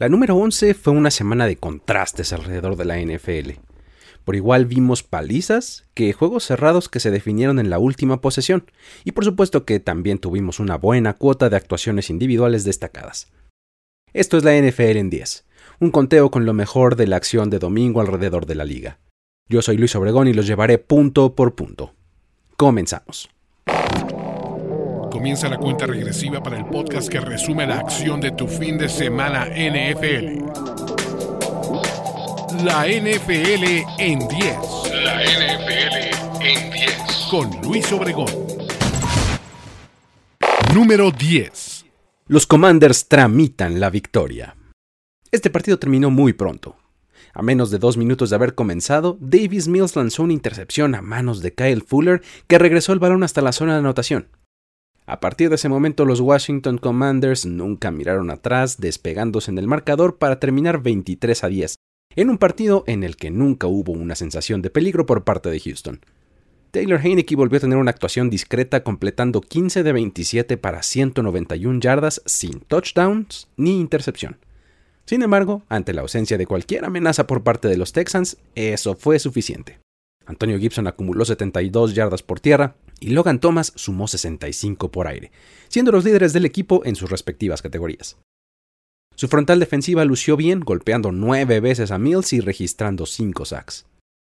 La 0.00 0.08
número 0.08 0.34
11 0.34 0.72
fue 0.72 0.94
una 0.94 1.10
semana 1.10 1.46
de 1.46 1.56
contrastes 1.56 2.32
alrededor 2.32 2.76
de 2.76 2.86
la 2.86 2.98
NFL. 2.98 3.60
Por 4.24 4.34
igual 4.34 4.64
vimos 4.64 5.02
palizas 5.02 5.84
que 5.92 6.14
juegos 6.14 6.44
cerrados 6.44 6.88
que 6.88 7.00
se 7.00 7.10
definieron 7.10 7.58
en 7.58 7.68
la 7.68 7.78
última 7.78 8.22
posesión, 8.22 8.64
y 9.04 9.12
por 9.12 9.26
supuesto 9.26 9.66
que 9.66 9.78
también 9.78 10.16
tuvimos 10.16 10.58
una 10.58 10.78
buena 10.78 11.12
cuota 11.12 11.50
de 11.50 11.56
actuaciones 11.56 12.08
individuales 12.08 12.64
destacadas. 12.64 13.30
Esto 14.14 14.38
es 14.38 14.44
la 14.44 14.56
NFL 14.56 14.96
en 14.96 15.10
10, 15.10 15.44
un 15.80 15.90
conteo 15.90 16.30
con 16.30 16.46
lo 16.46 16.54
mejor 16.54 16.96
de 16.96 17.06
la 17.06 17.16
acción 17.16 17.50
de 17.50 17.58
domingo 17.58 18.00
alrededor 18.00 18.46
de 18.46 18.54
la 18.54 18.64
liga. 18.64 19.00
Yo 19.50 19.60
soy 19.60 19.76
Luis 19.76 19.94
Obregón 19.96 20.28
y 20.28 20.32
los 20.32 20.46
llevaré 20.46 20.78
punto 20.78 21.34
por 21.34 21.54
punto. 21.54 21.92
Comenzamos. 22.56 23.28
Comienza 25.20 25.50
la 25.50 25.58
cuenta 25.58 25.84
regresiva 25.84 26.42
para 26.42 26.56
el 26.56 26.64
podcast 26.64 27.10
que 27.10 27.20
resume 27.20 27.66
la 27.66 27.78
acción 27.78 28.22
de 28.22 28.30
tu 28.30 28.48
fin 28.48 28.78
de 28.78 28.88
semana 28.88 29.44
NFL. 29.44 30.46
La 32.64 32.86
NFL 32.86 33.84
en 33.98 34.18
10. 34.18 34.30
La 35.04 35.22
NFL 35.22 36.40
en 36.40 36.72
10. 36.72 37.28
Con 37.30 37.50
Luis 37.60 37.92
Obregón. 37.92 38.30
Número 40.74 41.10
10. 41.10 41.84
Los 42.28 42.46
Commanders 42.46 43.06
tramitan 43.06 43.78
la 43.78 43.90
victoria. 43.90 44.56
Este 45.30 45.50
partido 45.50 45.78
terminó 45.78 46.10
muy 46.10 46.32
pronto. 46.32 46.78
A 47.34 47.42
menos 47.42 47.70
de 47.70 47.78
dos 47.78 47.98
minutos 47.98 48.30
de 48.30 48.36
haber 48.36 48.54
comenzado, 48.54 49.18
Davis 49.20 49.68
Mills 49.68 49.96
lanzó 49.96 50.22
una 50.22 50.32
intercepción 50.32 50.94
a 50.94 51.02
manos 51.02 51.42
de 51.42 51.52
Kyle 51.52 51.82
Fuller 51.82 52.22
que 52.46 52.58
regresó 52.58 52.94
el 52.94 53.00
balón 53.00 53.22
hasta 53.22 53.42
la 53.42 53.52
zona 53.52 53.74
de 53.74 53.80
anotación. 53.80 54.39
A 55.10 55.18
partir 55.18 55.48
de 55.48 55.56
ese 55.56 55.68
momento 55.68 56.04
los 56.04 56.20
Washington 56.20 56.78
Commanders 56.78 57.44
nunca 57.44 57.90
miraron 57.90 58.30
atrás, 58.30 58.78
despegándose 58.78 59.50
en 59.50 59.58
el 59.58 59.66
marcador 59.66 60.18
para 60.18 60.38
terminar 60.38 60.84
23 60.84 61.42
a 61.42 61.48
10, 61.48 61.74
en 62.14 62.30
un 62.30 62.38
partido 62.38 62.84
en 62.86 63.02
el 63.02 63.16
que 63.16 63.32
nunca 63.32 63.66
hubo 63.66 63.90
una 63.90 64.14
sensación 64.14 64.62
de 64.62 64.70
peligro 64.70 65.06
por 65.06 65.24
parte 65.24 65.50
de 65.50 65.58
Houston. 65.58 65.98
Taylor 66.70 67.04
Heineke 67.04 67.34
volvió 67.34 67.56
a 67.56 67.60
tener 67.60 67.78
una 67.78 67.90
actuación 67.90 68.30
discreta 68.30 68.84
completando 68.84 69.40
15 69.40 69.82
de 69.82 69.92
27 69.92 70.56
para 70.58 70.84
191 70.84 71.80
yardas 71.80 72.22
sin 72.24 72.60
touchdowns 72.60 73.48
ni 73.56 73.80
intercepción. 73.80 74.36
Sin 75.06 75.22
embargo, 75.22 75.64
ante 75.68 75.92
la 75.92 76.02
ausencia 76.02 76.38
de 76.38 76.46
cualquier 76.46 76.84
amenaza 76.84 77.26
por 77.26 77.42
parte 77.42 77.66
de 77.66 77.76
los 77.76 77.90
Texans, 77.90 78.36
eso 78.54 78.94
fue 78.94 79.18
suficiente. 79.18 79.80
Antonio 80.24 80.56
Gibson 80.60 80.86
acumuló 80.86 81.24
72 81.24 81.96
yardas 81.96 82.22
por 82.22 82.38
tierra 82.38 82.76
y 83.00 83.10
Logan 83.10 83.40
Thomas 83.40 83.72
sumó 83.74 84.06
65 84.06 84.92
por 84.92 85.08
aire, 85.08 85.32
siendo 85.68 85.90
los 85.90 86.04
líderes 86.04 86.32
del 86.32 86.44
equipo 86.44 86.82
en 86.84 86.94
sus 86.94 87.10
respectivas 87.10 87.62
categorías. 87.62 88.18
Su 89.16 89.28
frontal 89.28 89.58
defensiva 89.58 90.04
lució 90.04 90.36
bien, 90.36 90.60
golpeando 90.60 91.10
nueve 91.12 91.60
veces 91.60 91.90
a 91.90 91.98
Mills 91.98 92.32
y 92.32 92.40
registrando 92.40 93.06
5 93.06 93.44
sacks. 93.44 93.86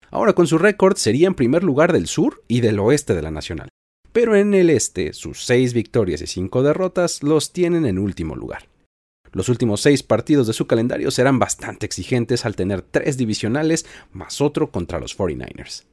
Ahora 0.09 0.33
con 0.33 0.47
su 0.47 0.57
récord 0.57 0.97
sería 0.97 1.27
en 1.27 1.35
primer 1.35 1.63
lugar 1.63 1.93
del 1.93 2.07
sur 2.07 2.43
y 2.47 2.61
del 2.61 2.79
oeste 2.79 3.13
de 3.13 3.21
la 3.21 3.31
nacional, 3.31 3.69
pero 4.11 4.35
en 4.35 4.53
el 4.53 4.69
este 4.69 5.13
sus 5.13 5.45
6 5.45 5.73
victorias 5.73 6.21
y 6.21 6.27
5 6.27 6.63
derrotas 6.63 7.23
los 7.23 7.53
tienen 7.53 7.85
en 7.85 7.99
último 7.99 8.35
lugar. 8.35 8.67
Los 9.33 9.49
últimos 9.49 9.81
seis 9.81 10.03
partidos 10.03 10.45
de 10.45 10.53
su 10.53 10.67
calendario 10.67 11.09
serán 11.09 11.39
bastante 11.39 11.87
exigentes 11.87 12.45
al 12.45 12.55
tener 12.55 12.83
tres 12.83 13.17
divisionales 13.17 13.85
más 14.11 14.41
otro 14.41 14.69
contra 14.69 14.99
los 14.99 15.17
49ers. 15.17 15.85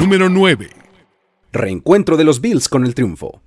Número 0.00 0.28
9. 0.28 0.85
Reencuentro 1.56 2.18
de 2.18 2.24
los 2.24 2.42
Bills 2.42 2.68
con 2.68 2.84
el 2.84 2.94
triunfo. 2.94 3.40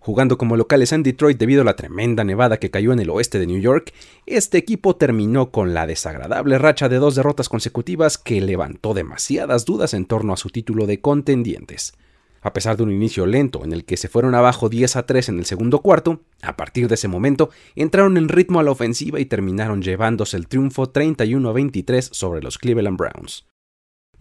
Jugando 0.00 0.36
como 0.36 0.56
locales 0.56 0.90
en 0.90 1.04
Detroit 1.04 1.38
debido 1.38 1.62
a 1.62 1.64
la 1.64 1.76
tremenda 1.76 2.24
nevada 2.24 2.58
que 2.58 2.72
cayó 2.72 2.92
en 2.92 2.98
el 2.98 3.08
oeste 3.08 3.38
de 3.38 3.46
New 3.46 3.60
York, 3.60 3.92
este 4.26 4.58
equipo 4.58 4.96
terminó 4.96 5.52
con 5.52 5.72
la 5.72 5.86
desagradable 5.86 6.58
racha 6.58 6.88
de 6.88 6.96
dos 6.96 7.14
derrotas 7.14 7.48
consecutivas 7.48 8.18
que 8.18 8.40
levantó 8.40 8.94
demasiadas 8.94 9.64
dudas 9.64 9.94
en 9.94 10.06
torno 10.06 10.32
a 10.32 10.36
su 10.36 10.50
título 10.50 10.86
de 10.86 11.00
contendientes. 11.00 11.92
A 12.40 12.52
pesar 12.52 12.76
de 12.76 12.82
un 12.82 12.90
inicio 12.90 13.26
lento 13.26 13.64
en 13.64 13.72
el 13.72 13.84
que 13.84 13.96
se 13.96 14.08
fueron 14.08 14.34
abajo 14.34 14.68
10 14.68 14.96
a 14.96 15.06
3 15.06 15.28
en 15.28 15.38
el 15.38 15.44
segundo 15.44 15.82
cuarto, 15.82 16.22
a 16.42 16.56
partir 16.56 16.88
de 16.88 16.96
ese 16.96 17.06
momento 17.06 17.50
entraron 17.76 18.16
en 18.16 18.28
ritmo 18.28 18.58
a 18.58 18.64
la 18.64 18.72
ofensiva 18.72 19.20
y 19.20 19.26
terminaron 19.26 19.82
llevándose 19.82 20.36
el 20.36 20.48
triunfo 20.48 20.88
31 20.88 21.48
a 21.48 21.52
23 21.52 22.10
sobre 22.12 22.42
los 22.42 22.58
Cleveland 22.58 22.98
Browns. 22.98 23.46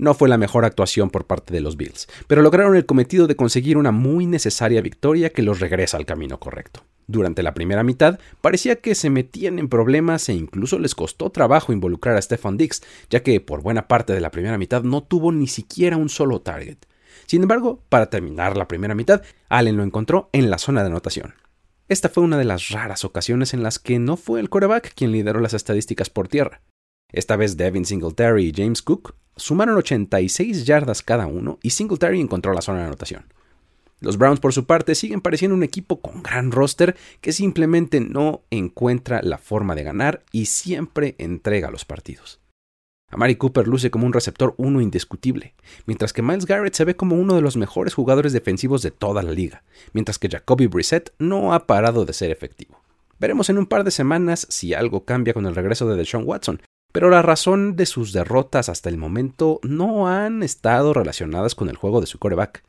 No 0.01 0.15
fue 0.15 0.29
la 0.29 0.39
mejor 0.39 0.65
actuación 0.65 1.11
por 1.11 1.27
parte 1.27 1.53
de 1.53 1.61
los 1.61 1.77
Bills, 1.77 2.07
pero 2.25 2.41
lograron 2.41 2.75
el 2.75 2.87
cometido 2.87 3.27
de 3.27 3.35
conseguir 3.35 3.77
una 3.77 3.91
muy 3.91 4.25
necesaria 4.25 4.81
victoria 4.81 5.29
que 5.29 5.43
los 5.43 5.59
regresa 5.59 5.95
al 5.95 6.07
camino 6.07 6.39
correcto. 6.39 6.83
Durante 7.05 7.43
la 7.43 7.53
primera 7.53 7.83
mitad 7.83 8.17
parecía 8.41 8.77
que 8.77 8.95
se 8.95 9.11
metían 9.11 9.59
en 9.59 9.69
problemas 9.69 10.27
e 10.27 10.33
incluso 10.33 10.79
les 10.79 10.95
costó 10.95 11.29
trabajo 11.29 11.71
involucrar 11.71 12.17
a 12.17 12.21
Stefan 12.23 12.57
Dix, 12.57 12.81
ya 13.11 13.21
que 13.21 13.39
por 13.41 13.61
buena 13.61 13.87
parte 13.87 14.13
de 14.13 14.21
la 14.21 14.31
primera 14.31 14.57
mitad 14.57 14.81
no 14.81 15.03
tuvo 15.03 15.31
ni 15.31 15.45
siquiera 15.45 15.97
un 15.97 16.09
solo 16.09 16.41
target. 16.41 16.79
Sin 17.27 17.43
embargo, 17.43 17.83
para 17.87 18.09
terminar 18.09 18.57
la 18.57 18.67
primera 18.67 18.95
mitad, 18.95 19.21
Allen 19.49 19.77
lo 19.77 19.83
encontró 19.83 20.31
en 20.33 20.49
la 20.49 20.57
zona 20.57 20.81
de 20.81 20.87
anotación. 20.87 21.35
Esta 21.89 22.09
fue 22.09 22.23
una 22.23 22.39
de 22.39 22.45
las 22.45 22.69
raras 22.69 23.05
ocasiones 23.05 23.53
en 23.53 23.61
las 23.61 23.77
que 23.77 23.99
no 23.99 24.17
fue 24.17 24.39
el 24.39 24.49
quarterback 24.49 24.95
quien 24.95 25.11
lideró 25.11 25.41
las 25.41 25.53
estadísticas 25.53 26.09
por 26.09 26.27
tierra. 26.27 26.61
Esta 27.11 27.35
vez 27.35 27.57
Devin 27.57 27.85
Singletary 27.85 28.47
y 28.47 28.53
James 28.55 28.81
Cook 28.81 29.15
sumaron 29.35 29.77
86 29.77 30.65
yardas 30.65 31.01
cada 31.01 31.27
uno 31.27 31.59
y 31.61 31.71
Singletary 31.71 32.19
encontró 32.19 32.53
la 32.53 32.61
zona 32.61 32.79
de 32.79 32.85
anotación. 32.85 33.25
Los 33.99 34.17
Browns, 34.17 34.39
por 34.39 34.51
su 34.51 34.65
parte, 34.65 34.95
siguen 34.95 35.21
pareciendo 35.21 35.55
un 35.55 35.63
equipo 35.63 36.01
con 36.01 36.23
gran 36.23 36.51
roster 36.51 36.95
que 37.21 37.33
simplemente 37.33 37.99
no 37.99 38.41
encuentra 38.49 39.21
la 39.21 39.37
forma 39.37 39.75
de 39.75 39.83
ganar 39.83 40.23
y 40.31 40.45
siempre 40.45 41.15
entrega 41.19 41.69
los 41.69 41.85
partidos. 41.85 42.39
Amari 43.11 43.35
Cooper 43.35 43.67
luce 43.67 43.91
como 43.91 44.07
un 44.07 44.13
receptor 44.13 44.55
uno 44.57 44.81
indiscutible, 44.81 45.53
mientras 45.85 46.13
que 46.13 46.21
Miles 46.21 46.45
Garrett 46.45 46.73
se 46.73 46.85
ve 46.85 46.95
como 46.95 47.17
uno 47.17 47.35
de 47.35 47.41
los 47.41 47.57
mejores 47.57 47.93
jugadores 47.93 48.31
defensivos 48.31 48.81
de 48.81 48.89
toda 48.89 49.21
la 49.21 49.33
liga, 49.33 49.63
mientras 49.93 50.17
que 50.17 50.29
Jacoby 50.29 50.67
Brissett 50.67 51.13
no 51.19 51.53
ha 51.53 51.67
parado 51.67 52.05
de 52.05 52.13
ser 52.13 52.31
efectivo. 52.31 52.81
Veremos 53.19 53.49
en 53.49 53.59
un 53.59 53.67
par 53.67 53.83
de 53.83 53.91
semanas 53.91 54.47
si 54.49 54.73
algo 54.73 55.05
cambia 55.05 55.33
con 55.35 55.45
el 55.45 55.53
regreso 55.53 55.87
de 55.87 55.97
Deshaun 55.97 56.23
Watson, 56.25 56.61
pero 56.91 57.09
la 57.09 57.21
razón 57.21 57.75
de 57.75 57.85
sus 57.85 58.13
derrotas 58.13 58.69
hasta 58.69 58.89
el 58.89 58.97
momento 58.97 59.59
no 59.63 60.07
han 60.07 60.43
estado 60.43 60.93
relacionadas 60.93 61.55
con 61.55 61.69
el 61.69 61.75
juego 61.75 62.01
de 62.01 62.07
su 62.07 62.19
coreback. 62.19 62.63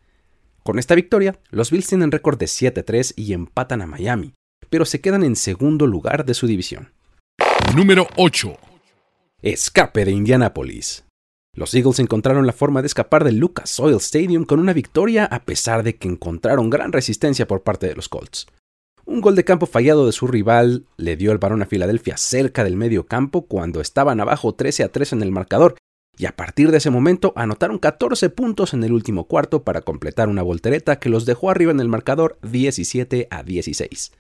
Con 0.63 0.79
esta 0.79 0.95
victoria, 0.95 1.39
los 1.51 1.71
Bills 1.71 1.89
tienen 1.89 2.13
récord 2.13 2.39
de 2.39 2.47
7-3 2.47 3.15
y 3.17 3.33
empatan 3.33 3.83
a 3.83 3.87
Miami, 3.87 4.35
pero 4.71 4.85
se 4.85 5.01
quedan 5.01 5.25
en 5.25 5.37
segundo 5.37 5.87
lugar 5.87 6.25
de 6.25 6.35
su 6.35 6.47
división. 6.47 6.93
Número 7.75 8.07
8. 8.17 8.57
Escape 9.43 10.05
de 10.05 10.13
Indianápolis. 10.13 11.05
Los 11.55 11.75
Eagles 11.75 11.99
encontraron 11.99 12.47
la 12.47 12.53
forma 12.53 12.81
de 12.81 12.87
escapar 12.87 13.25
del 13.25 13.37
Lucas 13.37 13.79
Oil 13.81 13.97
Stadium 13.97 14.45
con 14.45 14.59
una 14.59 14.73
victoria 14.73 15.27
a 15.27 15.43
pesar 15.45 15.83
de 15.83 15.97
que 15.97 16.09
encontraron 16.09 16.71
gran 16.71 16.93
resistencia 16.93 17.47
por 17.47 17.63
parte 17.63 17.89
de 17.89 17.95
los 17.95 18.09
Colts. 18.09 18.47
Un 19.05 19.21
gol 19.21 19.35
de 19.35 19.45
campo 19.45 19.67
fallado 19.67 20.07
de 20.07 20.13
su 20.13 20.29
rival 20.29 20.87
le 20.97 21.17
dio 21.17 21.33
el 21.33 21.39
balón 21.39 21.63
a 21.63 21.67
Filadelfia 21.67 22.17
cerca 22.17 22.63
del 22.63 22.77
medio 22.77 23.07
campo 23.07 23.47
cuando 23.47 23.81
estaban 23.81 24.21
abajo 24.21 24.55
13 24.55 24.85
a 24.85 24.89
3 24.93 25.15
en 25.15 25.23
el 25.23 25.33
marcador, 25.33 25.75
y 26.17 26.27
a 26.27 26.37
partir 26.37 26.71
de 26.71 26.79
ese 26.79 26.91
momento 26.91 27.33
anotaron 27.35 27.79
14 27.79 28.31
puntos 28.31 28.75
en 28.75 28.85
el 28.85 28.93
último 28.93 29.25
cuarto 29.25 29.65
para 29.65 29.81
completar 29.81 30.29
una 30.29 30.43
voltereta 30.43 31.01
que 31.01 31.09
los 31.09 31.27
dejó 31.27 31.51
arriba 31.51 31.73
en 31.73 31.81
el 31.81 31.89
marcador 31.89 32.39
17 32.43 33.27
a 33.31 33.43
16. 33.43 34.13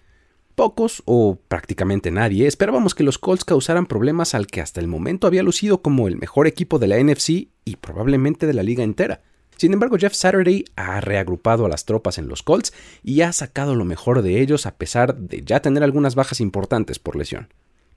Pocos, 0.56 1.02
o 1.06 1.38
prácticamente 1.48 2.10
nadie, 2.10 2.46
esperábamos 2.46 2.94
que 2.94 3.04
los 3.04 3.18
Colts 3.18 3.44
causaran 3.44 3.86
problemas 3.86 4.34
al 4.34 4.46
que 4.46 4.60
hasta 4.60 4.80
el 4.80 4.88
momento 4.88 5.26
había 5.26 5.42
lucido 5.42 5.80
como 5.80 6.08
el 6.08 6.16
mejor 6.16 6.46
equipo 6.46 6.78
de 6.78 6.88
la 6.88 7.02
NFC 7.02 7.48
y 7.64 7.76
probablemente 7.80 8.46
de 8.46 8.54
la 8.54 8.62
liga 8.62 8.82
entera. 8.82 9.22
Sin 9.56 9.72
embargo, 9.72 9.96
Jeff 9.98 10.14
Saturday 10.14 10.64
ha 10.76 11.00
reagrupado 11.00 11.66
a 11.66 11.68
las 11.68 11.84
tropas 11.84 12.18
en 12.18 12.28
los 12.28 12.42
Colts 12.42 12.72
y 13.02 13.20
ha 13.20 13.32
sacado 13.32 13.74
lo 13.74 13.84
mejor 13.84 14.22
de 14.22 14.40
ellos 14.40 14.66
a 14.66 14.74
pesar 14.74 15.16
de 15.16 15.42
ya 15.44 15.60
tener 15.60 15.82
algunas 15.82 16.14
bajas 16.14 16.40
importantes 16.40 16.98
por 16.98 17.16
lesión. 17.16 17.48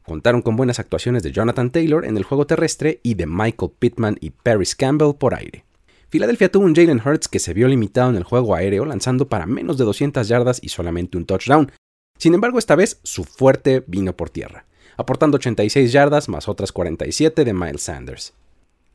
Contaron 0.04 0.42
con 0.42 0.56
buenas 0.56 0.80
actuaciones 0.80 1.24
de 1.24 1.32
Jonathan 1.32 1.72
Taylor 1.72 2.06
en 2.06 2.18
el 2.18 2.24
juego 2.24 2.46
terrestre 2.46 3.00
y 3.02 3.16
de 3.16 3.26
Michael 3.26 3.72
Pittman 3.80 4.18
y 4.22 4.30
Paris 4.30 4.76
Campbell 4.76 5.16
por 5.16 5.34
aire. 5.34 5.66
Filadelfia 6.10 6.52
tuvo 6.52 6.66
un 6.66 6.76
Jalen 6.76 7.02
Hurts 7.04 7.28
que 7.28 7.40
se 7.40 7.54
vio 7.54 7.68
limitado 7.68 8.12
en 8.12 8.16
el 8.16 8.24
juego 8.24 8.54
aéreo 8.54 8.86
lanzando 8.86 9.28
para 9.28 9.48
menos 9.48 9.78
de 9.78 9.86
200 9.86 10.28
yardas 10.28 10.60
y 10.62 10.70
solamente 10.70 11.18
un 11.18 11.26
touchdown, 11.26 11.72
sin 12.18 12.34
embargo, 12.34 12.60
esta 12.60 12.76
vez 12.76 13.00
su 13.04 13.24
fuerte 13.24 13.84
vino 13.88 14.16
por 14.16 14.30
tierra, 14.30 14.66
aportando 14.98 15.36
86 15.36 15.92
yardas 15.92 16.30
más 16.30 16.48
otras 16.48 16.72
47 16.72 17.44
de 17.44 17.54
Miles 17.54 17.82
Sanders. 17.82 18.34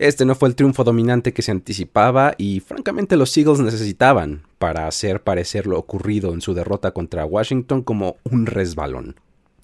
Este 0.00 0.24
no 0.24 0.34
fue 0.34 0.48
el 0.48 0.54
triunfo 0.54 0.82
dominante 0.82 1.34
que 1.34 1.42
se 1.42 1.50
anticipaba 1.50 2.34
y 2.38 2.60
francamente 2.60 3.18
los 3.18 3.36
Eagles 3.36 3.60
necesitaban 3.60 4.44
para 4.58 4.86
hacer 4.86 5.22
parecer 5.22 5.66
lo 5.66 5.78
ocurrido 5.78 6.32
en 6.32 6.40
su 6.40 6.54
derrota 6.54 6.92
contra 6.92 7.26
Washington 7.26 7.82
como 7.82 8.16
un 8.24 8.46
resbalón. 8.46 9.16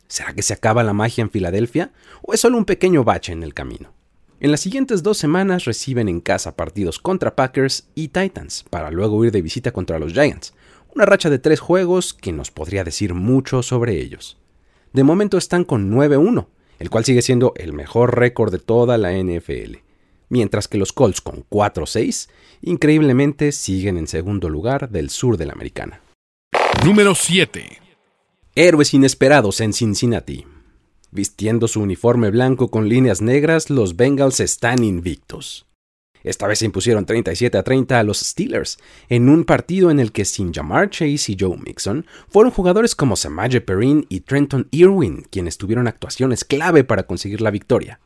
¿Será 0.08 0.34
que 0.34 0.42
se 0.42 0.52
acaba 0.52 0.84
la 0.84 0.92
magia 0.92 1.22
en 1.22 1.30
Filadelfia 1.30 1.90
o 2.20 2.34
es 2.34 2.40
solo 2.40 2.58
un 2.58 2.66
pequeño 2.66 3.02
bache 3.02 3.32
en 3.32 3.42
el 3.44 3.54
camino? 3.54 3.94
En 4.38 4.50
las 4.50 4.60
siguientes 4.60 5.02
dos 5.02 5.16
semanas 5.16 5.64
reciben 5.64 6.06
en 6.06 6.20
casa 6.20 6.54
partidos 6.54 6.98
contra 6.98 7.34
Packers 7.34 7.88
y 7.94 8.08
Titans, 8.08 8.66
para 8.68 8.90
luego 8.90 9.24
ir 9.24 9.32
de 9.32 9.40
visita 9.40 9.72
contra 9.72 9.98
los 9.98 10.12
Giants, 10.12 10.52
una 10.94 11.06
racha 11.06 11.30
de 11.30 11.38
tres 11.38 11.60
juegos 11.60 12.12
que 12.12 12.34
nos 12.34 12.50
podría 12.50 12.84
decir 12.84 13.14
mucho 13.14 13.62
sobre 13.62 14.02
ellos. 14.02 14.36
De 14.92 15.02
momento 15.02 15.38
están 15.38 15.64
con 15.64 15.90
9-1 15.90 16.46
el 16.78 16.90
cual 16.90 17.04
sigue 17.04 17.22
siendo 17.22 17.54
el 17.56 17.72
mejor 17.72 18.18
récord 18.18 18.52
de 18.52 18.58
toda 18.58 18.98
la 18.98 19.12
NFL, 19.12 19.78
mientras 20.28 20.68
que 20.68 20.78
los 20.78 20.92
Colts 20.92 21.20
con 21.20 21.44
4-6 21.48 22.28
increíblemente 22.62 23.52
siguen 23.52 23.96
en 23.96 24.06
segundo 24.06 24.48
lugar 24.48 24.90
del 24.90 25.10
sur 25.10 25.36
de 25.36 25.46
la 25.46 25.52
americana. 25.52 26.00
Número 26.84 27.14
7. 27.14 27.78
Héroes 28.54 28.94
inesperados 28.94 29.60
en 29.60 29.72
Cincinnati. 29.72 30.46
Vistiendo 31.10 31.68
su 31.68 31.80
uniforme 31.80 32.30
blanco 32.30 32.70
con 32.70 32.88
líneas 32.88 33.22
negras, 33.22 33.70
los 33.70 33.96
Bengals 33.96 34.40
están 34.40 34.82
invictos. 34.82 35.66
Esta 36.26 36.48
vez 36.48 36.58
se 36.58 36.64
impusieron 36.64 37.06
37 37.06 37.56
a 37.56 37.62
30 37.62 38.00
a 38.00 38.02
los 38.02 38.18
Steelers, 38.18 38.78
en 39.08 39.28
un 39.28 39.44
partido 39.44 39.92
en 39.92 40.00
el 40.00 40.10
que 40.10 40.24
sin 40.24 40.52
Jamar 40.52 40.90
Chase 40.90 41.32
y 41.32 41.36
Joe 41.38 41.56
Mixon, 41.56 42.04
fueron 42.28 42.50
jugadores 42.50 42.96
como 42.96 43.14
Samaje 43.14 43.60
Perrin 43.60 44.06
y 44.08 44.20
Trenton 44.20 44.66
Irwin 44.72 45.24
quienes 45.30 45.56
tuvieron 45.56 45.86
actuaciones 45.86 46.44
clave 46.44 46.82
para 46.82 47.04
conseguir 47.04 47.40
la 47.40 47.52
victoria. 47.52 48.00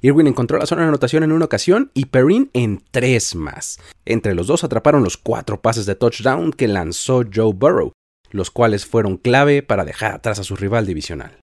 Irwin 0.00 0.26
encontró 0.26 0.58
la 0.58 0.66
zona 0.66 0.82
de 0.82 0.88
anotación 0.88 1.22
en 1.22 1.32
una 1.32 1.44
ocasión 1.44 1.90
y 1.94 2.06
Perrin 2.06 2.50
en 2.52 2.82
tres 2.90 3.34
más. 3.34 3.80
Entre 4.04 4.34
los 4.34 4.46
dos 4.46 4.64
atraparon 4.64 5.04
los 5.04 5.16
cuatro 5.16 5.60
pases 5.60 5.86
de 5.86 5.94
touchdown 5.94 6.52
que 6.52 6.68
lanzó 6.68 7.24
Joe 7.32 7.52
Burrow, 7.52 7.92
los 8.30 8.50
cuales 8.50 8.86
fueron 8.86 9.16
clave 9.16 9.62
para 9.62 9.84
dejar 9.84 10.12
atrás 10.12 10.38
a 10.38 10.44
su 10.44 10.56
rival 10.56 10.86
divisional. 10.86 11.40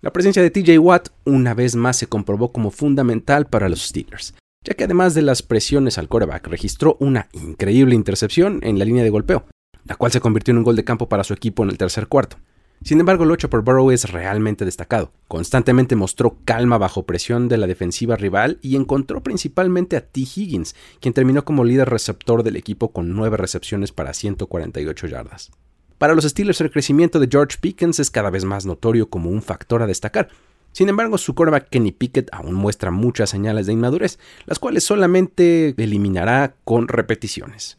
La 0.00 0.12
presencia 0.12 0.42
de 0.42 0.50
TJ 0.50 0.78
Watt 0.78 1.08
una 1.24 1.54
vez 1.54 1.74
más 1.74 1.96
se 1.96 2.06
comprobó 2.06 2.52
como 2.52 2.70
fundamental 2.70 3.46
para 3.46 3.68
los 3.68 3.82
Steelers, 3.82 4.34
ya 4.64 4.74
que 4.74 4.84
además 4.84 5.14
de 5.14 5.22
las 5.22 5.42
presiones 5.42 5.98
al 5.98 6.08
coreback 6.08 6.46
registró 6.46 6.96
una 7.00 7.28
increíble 7.32 7.96
intercepción 7.96 8.60
en 8.62 8.78
la 8.78 8.84
línea 8.84 9.02
de 9.02 9.10
golpeo, 9.10 9.46
la 9.84 9.96
cual 9.96 10.12
se 10.12 10.20
convirtió 10.20 10.52
en 10.52 10.58
un 10.58 10.64
gol 10.64 10.76
de 10.76 10.84
campo 10.84 11.08
para 11.08 11.24
su 11.24 11.34
equipo 11.34 11.64
en 11.64 11.70
el 11.70 11.78
tercer 11.78 12.06
cuarto. 12.06 12.36
Sin 12.82 13.00
embargo, 13.00 13.24
el 13.24 13.30
8 13.30 13.50
por 13.50 13.62
Burrow 13.62 13.90
es 13.90 14.10
realmente 14.10 14.64
destacado. 14.64 15.12
Constantemente 15.26 15.96
mostró 15.96 16.38
calma 16.44 16.78
bajo 16.78 17.04
presión 17.04 17.48
de 17.48 17.58
la 17.58 17.66
defensiva 17.66 18.16
rival 18.16 18.58
y 18.62 18.76
encontró 18.76 19.22
principalmente 19.22 19.96
a 19.96 20.06
T. 20.06 20.20
Higgins, 20.20 20.74
quien 21.00 21.12
terminó 21.14 21.44
como 21.44 21.64
líder 21.64 21.90
receptor 21.90 22.42
del 22.42 22.56
equipo 22.56 22.92
con 22.92 23.14
9 23.14 23.36
recepciones 23.36 23.92
para 23.92 24.14
148 24.14 25.06
yardas. 25.06 25.50
Para 25.98 26.14
los 26.14 26.24
Steelers 26.24 26.60
el 26.60 26.70
crecimiento 26.70 27.18
de 27.18 27.28
George 27.30 27.58
Pickens 27.60 27.98
es 27.98 28.10
cada 28.10 28.30
vez 28.30 28.44
más 28.44 28.64
notorio 28.64 29.10
como 29.10 29.30
un 29.30 29.42
factor 29.42 29.82
a 29.82 29.86
destacar, 29.86 30.28
sin 30.72 30.88
embargo, 30.88 31.18
su 31.18 31.34
quarterback 31.34 31.70
Kenny 31.70 31.92
Pickett 31.92 32.28
aún 32.32 32.54
muestra 32.54 32.90
muchas 32.90 33.30
señales 33.30 33.66
de 33.66 33.72
inmadurez, 33.72 34.18
las 34.46 34.58
cuales 34.58 34.84
solamente 34.84 35.74
eliminará 35.76 36.54
con 36.64 36.88
repeticiones. 36.88 37.78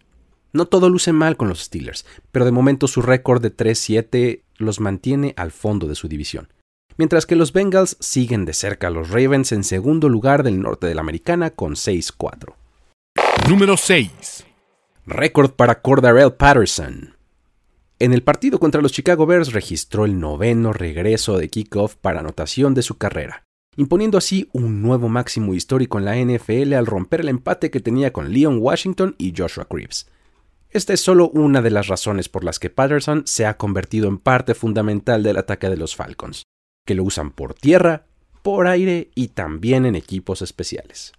No 0.52 0.66
todo 0.66 0.90
luce 0.90 1.14
mal 1.14 1.38
con 1.38 1.48
los 1.48 1.62
Steelers, 1.64 2.06
pero 2.32 2.44
de 2.44 2.52
momento 2.52 2.88
su 2.88 3.02
récord 3.02 3.42
de 3.42 3.56
3-7 3.56 4.42
los 4.60 4.80
mantiene 4.80 5.34
al 5.38 5.52
fondo 5.52 5.88
de 5.88 5.96
su 5.96 6.08
división. 6.08 6.54
Mientras 6.98 7.26
que 7.26 7.36
los 7.36 7.54
Bengals 7.54 7.98
siguen 8.00 8.46
de 8.46 8.54
cerca 8.54 8.88
a 8.88 8.92
los 8.92 9.10
Ravens 9.10 9.52
en 9.52 9.64
segundo 9.64 10.10
lugar 10.10 10.44
del 10.44 10.62
norte 10.62 10.86
de 10.86 10.96
la 10.96 11.02
americana 11.02 11.50
con 11.50 11.74
6-4. 11.74 12.54
Número 13.50 13.78
6. 13.78 14.46
Récord 15.06 15.52
para 15.52 15.82
Cordarell 15.82 16.34
Patterson. 16.34 17.16
En 18.00 18.14
el 18.14 18.22
partido 18.22 18.60
contra 18.60 18.82
los 18.82 18.92
Chicago 18.92 19.26
Bears 19.26 19.54
registró 19.54 20.06
el 20.06 20.20
noveno 20.20 20.72
regreso 20.72 21.38
de 21.38 21.50
kickoff 21.50 21.96
para 21.96 22.20
anotación 22.20 22.74
de 22.74 22.82
su 22.82 22.98
carrera, 22.98 23.44
imponiendo 23.76 24.18
así 24.18 24.50
un 24.54 24.82
nuevo 24.82 25.10
máximo 25.10 25.54
histórico 25.54 26.00
en 26.00 26.06
la 26.06 26.16
NFL 26.16 26.74
al 26.74 26.86
romper 26.86 27.22
el 27.22 27.30
empate 27.30 27.72
que 27.72 27.80
tenía 27.80 28.14
con 28.14 28.32
Leon 28.32 28.60
Washington 28.60 29.16
y 29.18 29.34
Joshua 29.36 29.66
Creeps. 29.66 30.08
Esta 30.72 30.94
es 30.94 31.02
solo 31.02 31.30
una 31.30 31.64
de 31.64 31.72
las 31.72 31.88
razones 31.88 32.30
por 32.30 32.44
las 32.44 32.60
que 32.60 32.70
Patterson 32.70 33.24
se 33.26 33.48
ha 33.48 33.58
convertido 33.58 34.08
en 34.08 34.20
parte 34.20 34.54
fundamental 34.54 35.24
del 35.24 35.38
ataque 35.38 35.68
de 35.68 35.78
los 35.78 35.96
Falcons, 35.96 36.44
que 36.86 36.94
lo 36.94 37.04
usan 37.04 37.32
por 37.32 37.56
tierra, 37.56 38.06
por 38.44 38.68
aire 38.68 39.10
y 39.16 39.30
también 39.30 39.88
en 39.88 39.96
equipos 39.96 40.44
especiales. 40.44 41.14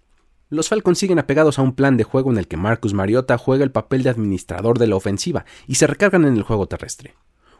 Los 0.47 0.69
Falcons 0.69 0.99
siguen 0.99 1.19
apegados 1.19 1.59
a 1.59 1.63
un 1.63 1.75
plan 1.75 1.97
de 1.97 2.05
juego 2.05 2.31
en 2.31 2.37
el 2.37 2.47
que 2.47 2.55
Marcus 2.55 2.93
Mariota 2.93 3.37
juega 3.37 3.65
el 3.65 3.71
papel 3.71 4.03
de 4.03 4.09
administrador 4.09 4.79
de 4.79 4.87
la 4.87 4.95
ofensiva 4.95 5.43
y 5.67 5.75
se 5.75 5.87
recargan 5.87 6.23
en 6.23 6.37
el 6.37 6.43
juego 6.43 6.67
terrestre. 6.67 7.15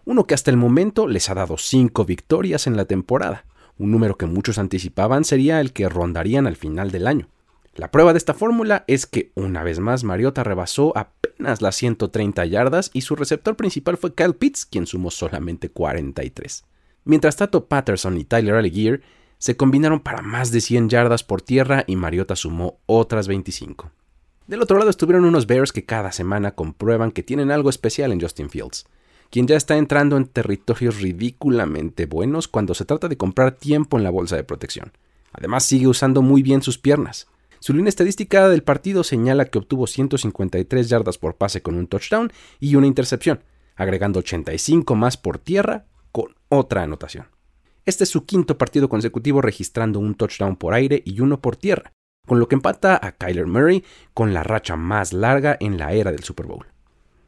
Uno 0.06 0.26
que 0.26 0.34
hasta 0.34 0.50
el 0.50 0.58
momento 0.58 1.08
les 1.10 1.30
ha 1.30 1.34
dado 1.34 1.58
cinco 1.58 2.06
victorias 2.06 2.68
en 2.68 2.78
la 2.78 2.86
temporada, 2.86 3.44
un 3.78 3.92
número 3.92 4.18
que 4.18 4.28
muchos 4.28 4.60
anticipaban 4.60 5.26
sería 5.26 5.60
el 5.60 5.74
que 5.74 5.90
rondarían 5.90 6.48
al 6.48 6.56
final 6.56 6.90
del 6.90 7.08
año. 7.08 7.28
La 7.76 7.92
prueba 7.92 8.14
de 8.14 8.18
esta 8.18 8.34
fórmula 8.34 8.86
es 8.88 9.06
que 9.06 9.32
una 9.36 9.64
vez 9.64 9.80
más 9.80 10.04
Mariota 10.04 10.44
rebasó 10.44 10.98
las 11.42 11.76
130 11.76 12.46
yardas 12.46 12.92
y 12.94 13.02
su 13.02 13.16
receptor 13.16 13.56
principal 13.56 13.98
fue 13.98 14.14
Kyle 14.14 14.36
Pitts, 14.36 14.66
quien 14.66 14.88
sumó 14.88 15.12
solamente 15.12 15.70
43. 15.70 16.64
Mientras 17.04 17.36
Tato 17.36 17.66
Patterson 17.66 18.18
y 18.18 18.26
Tyler 18.26 18.56
Algier 18.56 19.02
se 19.38 19.58
combinaron 19.58 20.02
para 20.02 20.22
más 20.22 20.52
de 20.52 20.62
100 20.62 20.90
yardas 20.90 21.24
por 21.24 21.42
tierra 21.42 21.84
y 21.88 21.96
Mariota 21.96 22.36
sumó 22.36 22.80
otras 22.86 23.28
25. 23.28 23.92
Del 24.46 24.62
otro 24.62 24.78
lado 24.78 24.90
estuvieron 24.90 25.26
unos 25.26 25.48
Bears 25.48 25.72
que 25.72 25.86
cada 25.86 26.12
semana 26.12 26.52
comprueban 26.52 27.12
que 27.12 27.24
tienen 27.24 27.52
algo 27.52 27.70
especial 27.70 28.12
en 28.12 28.22
Justin 28.22 28.50
Fields, 28.50 28.86
quien 29.32 29.48
ya 29.48 29.56
está 29.56 29.78
entrando 29.78 30.18
en 30.18 30.28
territorios 30.28 31.02
ridículamente 31.02 32.06
buenos 32.06 32.48
cuando 32.48 32.74
se 32.74 32.86
trata 32.86 33.08
de 33.08 33.18
comprar 33.18 33.54
tiempo 33.54 33.98
en 33.98 34.04
la 34.04 34.10
bolsa 34.10 34.36
de 34.36 34.44
protección. 34.44 34.92
Además 35.32 35.66
sigue 35.66 35.88
usando 35.88 36.22
muy 36.22 36.44
bien 36.44 36.62
sus 36.62 36.78
piernas. 36.78 37.28
Su 37.62 37.76
línea 37.76 37.90
estadística 37.90 38.50
del 38.50 38.64
partido 38.64 39.04
señala 39.04 39.46
que 39.46 39.60
obtuvo 39.60 39.86
153 39.86 40.90
yardas 40.90 41.20
por 41.20 41.36
pase 41.36 41.62
con 41.62 41.76
un 41.76 41.86
touchdown 41.86 42.34
y 42.60 42.74
una 42.74 42.88
intercepción, 42.88 43.44
agregando 43.76 44.18
85 44.18 44.96
más 44.96 45.16
por 45.16 45.38
tierra 45.38 45.86
con 46.12 46.34
otra 46.50 46.82
anotación. 46.82 47.28
Este 47.86 48.06
es 48.06 48.10
su 48.10 48.26
quinto 48.26 48.58
partido 48.58 48.90
consecutivo 48.90 49.44
registrando 49.44 50.00
un 50.00 50.16
touchdown 50.16 50.56
por 50.56 50.74
aire 50.74 51.04
y 51.06 51.20
uno 51.20 51.40
por 51.40 51.56
tierra, 51.56 51.94
con 52.26 52.40
lo 52.40 52.48
que 52.48 52.56
empata 52.56 53.00
a 53.00 53.12
Kyler 53.12 53.46
Murray 53.46 53.84
con 54.16 54.34
la 54.34 54.42
racha 54.42 54.76
más 54.76 55.14
larga 55.14 55.56
en 55.60 55.78
la 55.78 55.94
era 55.94 56.12
del 56.12 56.24
Super 56.24 56.48
Bowl. 56.48 56.66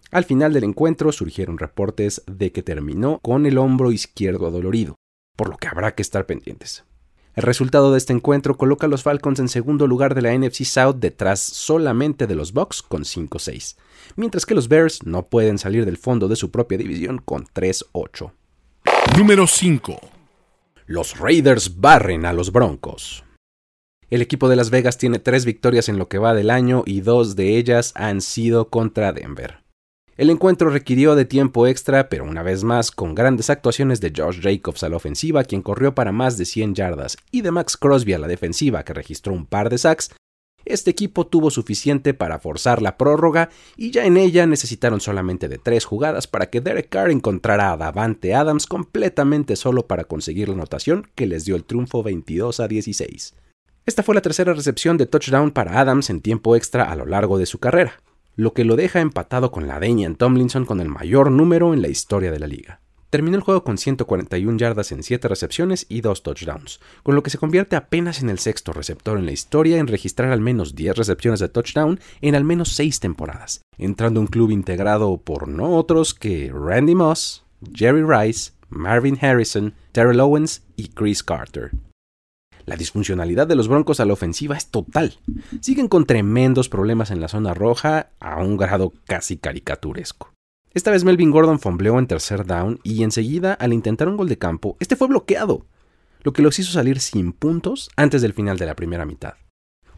Al 0.09 0.23
final 0.23 0.51
del 0.51 0.63
encuentro 0.63 1.11
surgieron 1.11 1.59
reportes 1.59 2.23
de 2.25 2.51
que 2.51 2.63
terminó 2.63 3.19
con 3.19 3.45
el 3.45 3.59
hombro 3.59 3.91
izquierdo 3.91 4.47
adolorido, 4.47 4.95
por 5.37 5.47
lo 5.49 5.57
que 5.57 5.67
habrá 5.67 5.93
que 5.93 6.01
estar 6.01 6.25
pendientes. 6.25 6.85
El 7.35 7.43
resultado 7.43 7.91
de 7.91 7.97
este 7.97 8.13
encuentro 8.13 8.57
coloca 8.57 8.85
a 8.85 8.89
los 8.89 9.03
Falcons 9.03 9.39
en 9.39 9.47
segundo 9.47 9.87
lugar 9.87 10.15
de 10.15 10.21
la 10.21 10.37
NFC 10.37 10.63
South 10.65 10.97
detrás 10.97 11.39
solamente 11.39 12.27
de 12.27 12.35
los 12.35 12.53
Bucks 12.53 12.81
con 12.81 13.03
5-6, 13.03 13.75
mientras 14.15 14.45
que 14.45 14.55
los 14.55 14.67
Bears 14.67 15.05
no 15.05 15.23
pueden 15.23 15.57
salir 15.57 15.85
del 15.85 15.97
fondo 15.97 16.27
de 16.27 16.35
su 16.35 16.51
propia 16.51 16.77
división 16.77 17.19
con 17.23 17.45
3-8. 17.45 18.31
Número 19.17 19.47
5 19.47 19.99
los 20.85 21.17
Raiders 21.17 21.79
barren 21.79 22.25
a 22.25 22.33
los 22.33 22.51
Broncos. 22.51 23.23
El 24.09 24.21
equipo 24.21 24.49
de 24.49 24.57
Las 24.57 24.69
Vegas 24.69 24.97
tiene 24.97 25.17
tres 25.17 25.45
victorias 25.45 25.87
en 25.87 25.97
lo 25.97 26.09
que 26.09 26.17
va 26.17 26.33
del 26.33 26.49
año 26.49 26.83
y 26.85 27.01
dos 27.01 27.35
de 27.35 27.57
ellas 27.57 27.93
han 27.95 28.21
sido 28.21 28.69
contra 28.69 29.13
Denver. 29.13 29.62
El 30.15 30.29
encuentro 30.29 30.69
requirió 30.69 31.15
de 31.15 31.25
tiempo 31.25 31.65
extra, 31.65 32.07
pero 32.07 32.23
una 32.23 32.43
vez 32.43 32.63
más 32.63 32.91
con 32.91 33.15
grandes 33.15 33.49
actuaciones 33.49 33.99
de 33.99 34.13
Josh 34.15 34.41
Jacobs 34.41 34.83
a 34.83 34.89
la 34.89 34.97
ofensiva, 34.97 35.43
quien 35.43 35.63
corrió 35.63 35.95
para 35.95 36.11
más 36.11 36.37
de 36.37 36.45
100 36.45 36.75
yardas, 36.75 37.17
y 37.31 37.41
de 37.41 37.49
Max 37.49 37.77
Crosby 37.77 38.13
a 38.13 38.19
la 38.19 38.27
defensiva, 38.27 38.83
que 38.83 38.93
registró 38.93 39.33
un 39.33 39.47
par 39.47 39.71
de 39.71 39.79
sacks, 39.79 40.11
este 40.65 40.91
equipo 40.91 41.27
tuvo 41.27 41.49
suficiente 41.49 42.13
para 42.13 42.39
forzar 42.39 42.81
la 42.81 42.97
prórroga 42.97 43.49
y 43.75 43.91
ya 43.91 44.05
en 44.05 44.15
ella 44.15 44.45
necesitaron 44.45 45.01
solamente 45.01 45.49
de 45.49 45.57
tres 45.57 45.83
jugadas 45.83 46.27
para 46.27 46.49
que 46.49 46.61
Derek 46.61 46.89
Carr 46.89 47.11
encontrara 47.11 47.73
a 47.73 47.77
Davante 47.77 48.33
Adams 48.33 48.65
completamente 48.65 49.57
solo 49.57 49.87
para 49.87 50.05
conseguir 50.05 50.47
la 50.47 50.53
anotación 50.53 51.09
que 51.15 51.25
les 51.25 51.43
dio 51.43 51.57
el 51.57 51.65
triunfo 51.65 52.01
22 52.01 52.61
a 52.61 52.67
16. 52.67 53.35
Esta 53.85 54.03
fue 54.03 54.15
la 54.15 54.21
tercera 54.21 54.53
recepción 54.53 54.95
de 54.95 55.05
touchdown 55.05 55.51
para 55.51 55.81
Adams 55.81 56.09
en 56.09 56.21
tiempo 56.21 56.55
extra 56.55 56.89
a 56.89 56.95
lo 56.95 57.05
largo 57.05 57.37
de 57.37 57.45
su 57.45 57.59
carrera, 57.59 58.01
lo 58.35 58.53
que 58.53 58.63
lo 58.63 58.75
deja 58.75 59.01
empatado 59.01 59.51
con 59.51 59.67
la 59.67 59.79
en 59.83 60.15
Tomlinson 60.15 60.65
con 60.65 60.79
el 60.79 60.89
mayor 60.89 61.31
número 61.31 61.73
en 61.73 61.81
la 61.81 61.89
historia 61.89 62.31
de 62.31 62.39
la 62.39 62.47
liga. 62.47 62.79
Terminó 63.09 63.37
el 63.37 63.43
juego 63.43 63.63
con 63.63 63.77
141 63.77 64.57
yardas 64.57 64.91
en 64.91 65.03
7 65.03 65.27
recepciones 65.27 65.85
y 65.87 66.01
2 66.01 66.23
touchdowns, 66.23 66.79
con 67.03 67.13
lo 67.13 67.21
que 67.21 67.29
se 67.29 67.37
convierte 67.37 67.75
apenas 67.75 68.23
en 68.23 68.29
el 68.29 68.39
sexto 68.39 68.73
receptor 68.73 69.19
en 69.19 69.27
la 69.27 69.31
historia 69.31 69.77
en 69.77 69.85
registrar 69.85 70.31
al 70.31 70.41
menos 70.41 70.73
10 70.73 70.97
recepciones 70.97 71.39
de 71.39 71.49
touchdown 71.49 71.99
en 72.21 72.33
al 72.33 72.43
menos 72.43 72.69
6 72.69 72.99
temporadas, 72.99 73.61
entrando 73.77 74.19
un 74.19 74.25
club 74.25 74.49
integrado 74.49 75.17
por 75.17 75.47
no 75.47 75.75
otros 75.75 76.15
que 76.15 76.51
Randy 76.51 76.95
Moss, 76.95 77.43
Jerry 77.71 78.03
Rice, 78.03 78.53
Marvin 78.69 79.19
Harrison, 79.21 79.75
Terrell 79.91 80.19
Owens 80.19 80.63
y 80.75 80.87
Chris 80.87 81.21
Carter. 81.21 81.69
La 82.65 82.75
disfuncionalidad 82.75 83.47
de 83.47 83.55
los 83.55 83.67
Broncos 83.67 83.99
a 83.99 84.05
la 84.05 84.13
ofensiva 84.13 84.55
es 84.55 84.67
total. 84.67 85.19
Siguen 85.59 85.87
con 85.87 86.05
tremendos 86.05 86.69
problemas 86.69 87.11
en 87.11 87.19
la 87.19 87.27
zona 87.27 87.53
roja 87.53 88.11
a 88.19 88.41
un 88.41 88.57
grado 88.57 88.93
casi 89.05 89.37
caricaturesco. 89.37 90.33
Esta 90.73 90.89
vez 90.89 91.03
Melvin 91.03 91.29
Gordon 91.29 91.59
fombleó 91.59 91.99
en 91.99 92.07
tercer 92.07 92.45
down 92.45 92.79
y 92.83 93.03
enseguida, 93.03 93.53
al 93.53 93.73
intentar 93.73 94.07
un 94.07 94.17
gol 94.17 94.27
de 94.27 94.39
campo, 94.39 94.75
este 94.79 94.95
fue 94.95 95.07
bloqueado, 95.07 95.67
lo 96.23 96.33
que 96.33 96.41
los 96.41 96.57
hizo 96.57 96.71
salir 96.71 96.99
sin 96.99 97.31
puntos 97.31 97.91
antes 97.95 98.21
del 98.21 98.33
final 98.33 98.57
de 98.57 98.65
la 98.65 98.75
primera 98.75 99.05
mitad. 99.05 99.33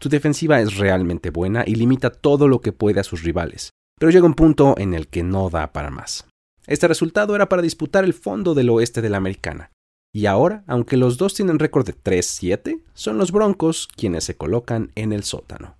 Su 0.00 0.10
defensiva 0.10 0.60
es 0.60 0.76
realmente 0.76 1.30
buena 1.30 1.64
y 1.66 1.76
limita 1.76 2.10
todo 2.10 2.48
lo 2.48 2.60
que 2.60 2.72
puede 2.72 3.00
a 3.00 3.04
sus 3.04 3.22
rivales, 3.22 3.70
pero 3.98 4.10
llega 4.10 4.26
un 4.26 4.34
punto 4.34 4.74
en 4.76 4.92
el 4.92 5.08
que 5.08 5.22
no 5.22 5.48
da 5.48 5.72
para 5.72 5.90
más. 5.90 6.26
Este 6.66 6.88
resultado 6.88 7.34
era 7.34 7.48
para 7.48 7.62
disputar 7.62 8.04
el 8.04 8.12
fondo 8.12 8.54
del 8.54 8.68
oeste 8.68 9.00
de 9.00 9.08
la 9.08 9.16
americana, 9.16 9.70
Y 10.16 10.24
ahora, 10.24 10.64
aunque 10.66 10.96
los 10.96 11.18
dos 11.18 11.34
tienen 11.34 11.58
récord 11.58 11.84
de 11.84 11.92
3-7, 11.92 12.80
son 12.94 13.18
los 13.18 13.32
Broncos 13.32 13.86
quienes 13.86 14.24
se 14.24 14.34
colocan 14.34 14.90
en 14.94 15.12
el 15.12 15.24
sótano. 15.24 15.76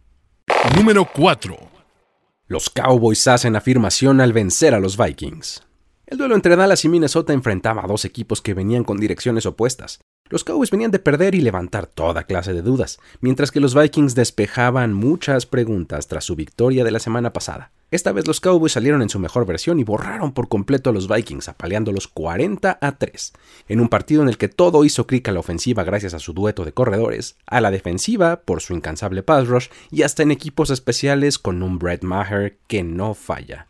Número 0.76 1.08
4. 1.10 1.56
Los 2.46 2.68
Cowboys 2.68 3.26
hacen 3.28 3.56
afirmación 3.56 4.20
al 4.20 4.34
vencer 4.34 4.74
a 4.74 4.78
los 4.78 4.98
Vikings. 4.98 5.62
El 6.04 6.18
duelo 6.18 6.34
entre 6.34 6.54
Dallas 6.54 6.84
y 6.84 6.90
Minnesota 6.90 7.32
enfrentaba 7.32 7.82
a 7.82 7.86
dos 7.86 8.04
equipos 8.04 8.42
que 8.42 8.52
venían 8.52 8.84
con 8.84 8.98
direcciones 8.98 9.46
opuestas. 9.46 10.00
Los 10.28 10.42
Cowboys 10.42 10.72
venían 10.72 10.90
de 10.90 10.98
perder 10.98 11.36
y 11.36 11.40
levantar 11.40 11.86
toda 11.86 12.24
clase 12.24 12.52
de 12.52 12.62
dudas, 12.62 12.98
mientras 13.20 13.52
que 13.52 13.60
los 13.60 13.74
Vikings 13.74 14.16
despejaban 14.16 14.92
muchas 14.92 15.46
preguntas 15.46 16.08
tras 16.08 16.24
su 16.24 16.34
victoria 16.34 16.82
de 16.82 16.90
la 16.90 16.98
semana 16.98 17.32
pasada. 17.32 17.70
Esta 17.92 18.10
vez 18.10 18.26
los 18.26 18.40
Cowboys 18.40 18.72
salieron 18.72 19.02
en 19.02 19.08
su 19.08 19.20
mejor 19.20 19.46
versión 19.46 19.78
y 19.78 19.84
borraron 19.84 20.32
por 20.32 20.48
completo 20.48 20.90
a 20.90 20.92
los 20.92 21.06
Vikings, 21.06 21.48
apaleándolos 21.48 22.08
40 22.08 22.78
a 22.80 22.98
3, 22.98 23.32
en 23.68 23.80
un 23.80 23.88
partido 23.88 24.22
en 24.22 24.28
el 24.28 24.36
que 24.36 24.48
todo 24.48 24.84
hizo 24.84 25.06
clic 25.06 25.28
a 25.28 25.32
la 25.32 25.38
ofensiva 25.38 25.84
gracias 25.84 26.12
a 26.12 26.18
su 26.18 26.32
dueto 26.32 26.64
de 26.64 26.72
corredores, 26.72 27.36
a 27.46 27.60
la 27.60 27.70
defensiva 27.70 28.40
por 28.40 28.60
su 28.60 28.74
incansable 28.74 29.22
pass 29.22 29.46
rush 29.46 29.68
y 29.92 30.02
hasta 30.02 30.24
en 30.24 30.32
equipos 30.32 30.70
especiales 30.70 31.38
con 31.38 31.62
un 31.62 31.78
Brett 31.78 32.02
Maher 32.02 32.58
que 32.66 32.82
no 32.82 33.14
falla. 33.14 33.68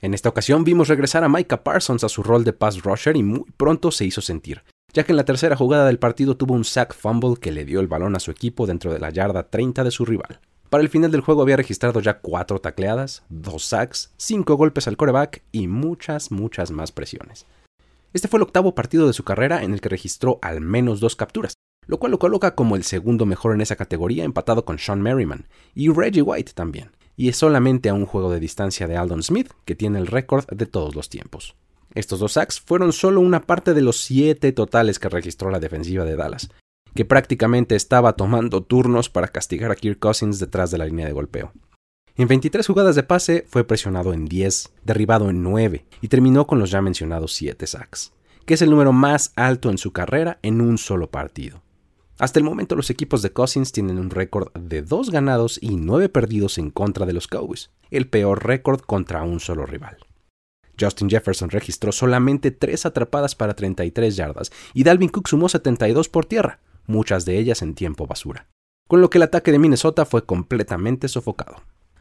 En 0.00 0.14
esta 0.14 0.28
ocasión 0.28 0.64
vimos 0.64 0.88
regresar 0.88 1.22
a 1.22 1.28
Micah 1.28 1.62
Parsons 1.62 2.02
a 2.02 2.08
su 2.08 2.24
rol 2.24 2.42
de 2.42 2.52
pass 2.52 2.82
rusher 2.82 3.16
y 3.16 3.22
muy 3.22 3.44
pronto 3.56 3.92
se 3.92 4.04
hizo 4.04 4.20
sentir, 4.20 4.64
ya 4.92 5.04
que 5.04 5.12
en 5.12 5.16
la 5.16 5.24
tercera 5.24 5.56
jugada 5.56 5.86
del 5.86 5.98
partido 5.98 6.36
tuvo 6.36 6.54
un 6.54 6.64
sack 6.64 6.94
fumble 6.94 7.36
que 7.40 7.52
le 7.52 7.64
dio 7.64 7.80
el 7.80 7.88
balón 7.88 8.14
a 8.14 8.20
su 8.20 8.30
equipo 8.30 8.66
dentro 8.66 8.92
de 8.92 8.98
la 8.98 9.10
yarda 9.10 9.48
30 9.48 9.84
de 9.84 9.90
su 9.90 10.04
rival. 10.04 10.40
Para 10.68 10.82
el 10.82 10.88
final 10.88 11.10
del 11.10 11.20
juego 11.20 11.42
había 11.42 11.56
registrado 11.56 12.00
ya 12.00 12.20
cuatro 12.20 12.58
tacleadas, 12.58 13.24
dos 13.28 13.64
sacks, 13.64 14.12
cinco 14.16 14.56
golpes 14.56 14.88
al 14.88 14.96
coreback 14.96 15.42
y 15.52 15.66
muchas, 15.66 16.30
muchas 16.30 16.70
más 16.70 16.92
presiones. 16.92 17.46
Este 18.12 18.28
fue 18.28 18.38
el 18.38 18.44
octavo 18.44 18.74
partido 18.74 19.06
de 19.06 19.12
su 19.12 19.22
carrera 19.22 19.62
en 19.62 19.72
el 19.72 19.80
que 19.80 19.88
registró 19.88 20.38
al 20.42 20.60
menos 20.60 21.00
dos 21.00 21.16
capturas, 21.16 21.54
lo 21.86 21.98
cual 21.98 22.12
lo 22.12 22.18
coloca 22.18 22.54
como 22.54 22.76
el 22.76 22.84
segundo 22.84 23.26
mejor 23.26 23.54
en 23.54 23.60
esa 23.60 23.76
categoría, 23.76 24.24
empatado 24.24 24.64
con 24.64 24.78
Sean 24.78 25.02
Merriman 25.02 25.46
y 25.74 25.90
Reggie 25.90 26.22
White 26.22 26.52
también, 26.54 26.92
y 27.16 27.28
es 27.28 27.36
solamente 27.36 27.88
a 27.88 27.94
un 27.94 28.06
juego 28.06 28.30
de 28.30 28.40
distancia 28.40 28.86
de 28.86 28.96
Aldon 28.96 29.22
Smith, 29.22 29.52
que 29.64 29.74
tiene 29.74 29.98
el 29.98 30.06
récord 30.06 30.46
de 30.46 30.66
todos 30.66 30.94
los 30.94 31.08
tiempos. 31.08 31.54
Estos 31.94 32.20
dos 32.20 32.32
sacks 32.32 32.60
fueron 32.60 32.92
solo 32.92 33.20
una 33.20 33.42
parte 33.42 33.74
de 33.74 33.82
los 33.82 34.00
siete 34.00 34.52
totales 34.52 34.98
que 34.98 35.08
registró 35.08 35.50
la 35.50 35.60
defensiva 35.60 36.04
de 36.04 36.16
Dallas, 36.16 36.48
que 36.94 37.04
prácticamente 37.04 37.76
estaba 37.76 38.14
tomando 38.14 38.62
turnos 38.62 39.10
para 39.10 39.28
castigar 39.28 39.70
a 39.70 39.76
Kirk 39.76 39.98
Cousins 39.98 40.38
detrás 40.38 40.70
de 40.70 40.78
la 40.78 40.86
línea 40.86 41.06
de 41.06 41.12
golpeo. 41.12 41.52
En 42.16 42.28
23 42.28 42.66
jugadas 42.66 42.94
de 42.94 43.02
pase 43.02 43.46
fue 43.48 43.64
presionado 43.64 44.12
en 44.12 44.26
10, 44.26 44.72
derribado 44.84 45.30
en 45.30 45.42
9 45.42 45.86
y 46.00 46.08
terminó 46.08 46.46
con 46.46 46.58
los 46.58 46.70
ya 46.70 46.82
mencionados 46.82 47.32
7 47.34 47.66
sacks, 47.66 48.12
que 48.44 48.54
es 48.54 48.62
el 48.62 48.70
número 48.70 48.92
más 48.92 49.32
alto 49.36 49.70
en 49.70 49.78
su 49.78 49.92
carrera 49.92 50.38
en 50.42 50.60
un 50.60 50.78
solo 50.78 51.10
partido. 51.10 51.62
Hasta 52.18 52.38
el 52.38 52.44
momento 52.44 52.76
los 52.76 52.90
equipos 52.90 53.22
de 53.22 53.32
Cousins 53.32 53.72
tienen 53.72 53.98
un 53.98 54.10
récord 54.10 54.52
de 54.52 54.82
2 54.82 55.10
ganados 55.10 55.58
y 55.60 55.76
9 55.76 56.08
perdidos 56.08 56.58
en 56.58 56.70
contra 56.70 57.06
de 57.06 57.14
los 57.14 57.26
Cowboys, 57.26 57.70
el 57.90 58.08
peor 58.08 58.46
récord 58.46 58.80
contra 58.80 59.22
un 59.22 59.40
solo 59.40 59.66
rival. 59.66 59.96
Justin 60.78 61.10
Jefferson 61.10 61.50
registró 61.50 61.92
solamente 61.92 62.50
3 62.50 62.86
atrapadas 62.86 63.34
para 63.34 63.54
33 63.54 64.16
yardas 64.16 64.52
y 64.74 64.84
Dalvin 64.84 65.08
Cook 65.08 65.28
sumó 65.28 65.48
72 65.48 66.08
por 66.08 66.26
tierra, 66.26 66.60
muchas 66.86 67.24
de 67.24 67.38
ellas 67.38 67.62
en 67.62 67.74
tiempo 67.74 68.06
basura, 68.06 68.48
con 68.88 69.00
lo 69.00 69.10
que 69.10 69.18
el 69.18 69.22
ataque 69.22 69.52
de 69.52 69.58
Minnesota 69.58 70.04
fue 70.04 70.24
completamente 70.24 71.08
sofocado. 71.08 71.56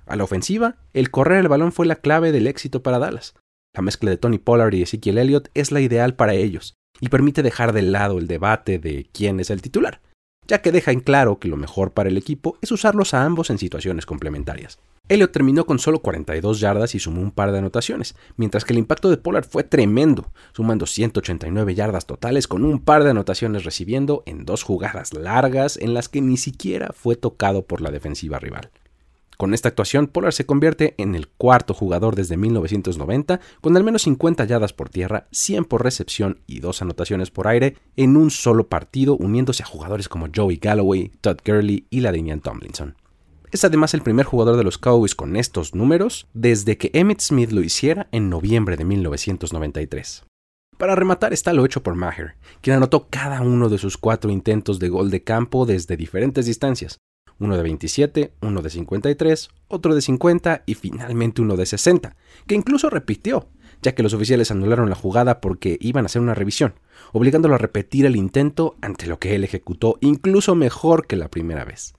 A 0.06 0.16
la 0.16 0.24
ofensiva, 0.24 0.78
el 0.94 1.12
correr 1.12 1.40
el 1.40 1.48
balón 1.48 1.72
fue 1.72 1.86
la 1.86 1.96
clave 1.96 2.32
del 2.32 2.48
éxito 2.48 2.84
para 2.84 3.00
Dallas. 3.00 3.36
La 3.74 3.82
mezcla 3.82 4.10
de 4.10 4.18
Tony 4.18 4.40
Pollard 4.40 4.74
y 4.74 4.82
Ezekiel 4.82 5.18
Elliott 5.18 5.50
es 5.54 5.72
la 5.72 5.80
ideal 5.80 6.16
para 6.16 6.34
ellos 6.34 6.74
y 7.00 7.10
permite 7.10 7.44
dejar 7.44 7.72
de 7.72 7.82
lado 7.82 8.20
el 8.20 8.28
debate 8.28 8.80
de 8.80 9.08
quién 9.13 9.40
es 9.40 9.50
el 9.50 9.62
titular, 9.62 10.01
ya 10.48 10.62
que 10.62 10.71
deja 10.71 10.91
en 10.91 11.00
claro 11.00 11.39
que 11.39 11.48
lo 11.48 11.57
mejor 11.57 11.91
para 11.91 12.10
el 12.10 12.17
equipo 12.17 12.57
es 12.62 12.71
usarlos 12.71 13.13
a 13.13 13.24
ambos 13.24 13.50
en 13.50 13.57
situaciones 13.57 14.05
complementarias. 14.05 14.79
Elliot 15.10 15.31
terminó 15.31 15.65
con 15.65 15.79
solo 15.79 16.00
42 16.00 16.60
yardas 16.60 16.95
y 16.95 17.00
sumó 17.00 17.21
un 17.21 17.31
par 17.31 17.51
de 17.51 17.57
anotaciones, 17.57 18.15
mientras 18.38 18.63
que 18.63 18.71
el 18.71 18.79
impacto 18.79 19.10
de 19.10 19.17
Pollard 19.17 19.45
fue 19.45 19.63
tremendo, 19.63 20.31
sumando 20.53 20.86
189 20.86 21.75
yardas 21.75 22.05
totales 22.05 22.48
con 22.48 22.63
un 22.63 22.79
par 22.79 23.03
de 23.03 23.10
anotaciones 23.10 23.65
recibiendo 23.65 24.24
en 24.25 24.45
dos 24.45 24.63
jugadas 24.63 25.13
largas 25.13 25.77
en 25.77 25.93
las 25.93 26.07
que 26.07 26.21
ni 26.21 26.38
siquiera 26.38 26.91
fue 26.93 27.15
tocado 27.15 27.65
por 27.65 27.81
la 27.81 27.91
defensiva 27.91 28.39
rival. 28.39 28.69
Con 29.41 29.55
esta 29.55 29.69
actuación, 29.69 30.05
Pollard 30.05 30.33
se 30.33 30.45
convierte 30.45 30.93
en 31.00 31.15
el 31.15 31.27
cuarto 31.27 31.74
jugador 31.74 32.13
desde 32.13 32.38
1990 32.38 33.39
con 33.60 33.75
al 33.75 33.83
menos 33.83 34.03
50 34.03 34.45
yardas 34.45 34.71
por 34.71 34.89
tierra, 34.89 35.25
100 35.31 35.65
por 35.65 35.83
recepción 35.83 36.41
y 36.45 36.60
dos 36.60 36.83
anotaciones 36.83 37.31
por 37.31 37.48
aire 37.48 37.75
en 37.95 38.17
un 38.17 38.29
solo 38.29 38.67
partido, 38.67 39.17
uniéndose 39.17 39.63
a 39.63 39.65
jugadores 39.65 40.10
como 40.10 40.27
Joey 40.31 40.57
Galloway, 40.57 41.12
Todd 41.21 41.39
Gurley 41.43 41.88
y 41.89 42.01
la 42.01 42.12
Damian 42.12 42.41
Tomlinson. 42.41 42.95
Es 43.51 43.65
además 43.65 43.95
el 43.95 44.03
primer 44.03 44.27
jugador 44.27 44.57
de 44.57 44.63
los 44.63 44.77
Cowboys 44.77 45.15
con 45.15 45.36
estos 45.36 45.74
números 45.74 46.27
desde 46.36 46.77
que 46.77 46.91
Emmett 46.93 47.21
Smith 47.21 47.50
lo 47.50 47.63
hiciera 47.63 48.10
en 48.12 48.29
noviembre 48.29 48.77
de 48.77 48.86
1993. 48.86 50.24
Para 50.77 50.93
rematar 50.93 51.33
está 51.33 51.51
lo 51.53 51.65
hecho 51.65 51.81
por 51.81 51.95
Maher, 51.95 52.36
quien 52.62 52.75
anotó 52.75 53.07
cada 53.10 53.41
uno 53.41 53.69
de 53.69 53.79
sus 53.79 53.98
cuatro 53.98 54.29
intentos 54.29 54.77
de 54.77 54.89
gol 54.89 55.10
de 55.10 55.24
campo 55.24 55.65
desde 55.65 55.98
diferentes 55.98 56.45
distancias, 56.45 57.00
uno 57.41 57.57
de 57.57 57.63
27, 57.63 58.33
uno 58.41 58.62
de 58.62 58.69
53, 58.69 59.50
otro 59.67 59.95
de 59.95 60.01
50 60.01 60.63
y 60.67 60.75
finalmente 60.75 61.41
uno 61.41 61.57
de 61.57 61.65
60, 61.65 62.15
que 62.45 62.55
incluso 62.55 62.89
repitió, 62.89 63.48
ya 63.81 63.95
que 63.95 64.03
los 64.03 64.13
oficiales 64.13 64.51
anularon 64.51 64.89
la 64.89 64.95
jugada 64.95 65.41
porque 65.41 65.77
iban 65.81 66.05
a 66.05 66.07
hacer 66.07 66.21
una 66.21 66.36
revisión, 66.36 66.75
obligándolo 67.13 67.55
a 67.55 67.57
repetir 67.57 68.05
el 68.05 68.15
intento 68.15 68.75
ante 68.81 69.07
lo 69.07 69.17
que 69.17 69.33
él 69.33 69.43
ejecutó 69.43 69.98
incluso 70.01 70.53
mejor 70.53 71.07
que 71.07 71.15
la 71.15 71.29
primera 71.29 71.65
vez. 71.65 71.95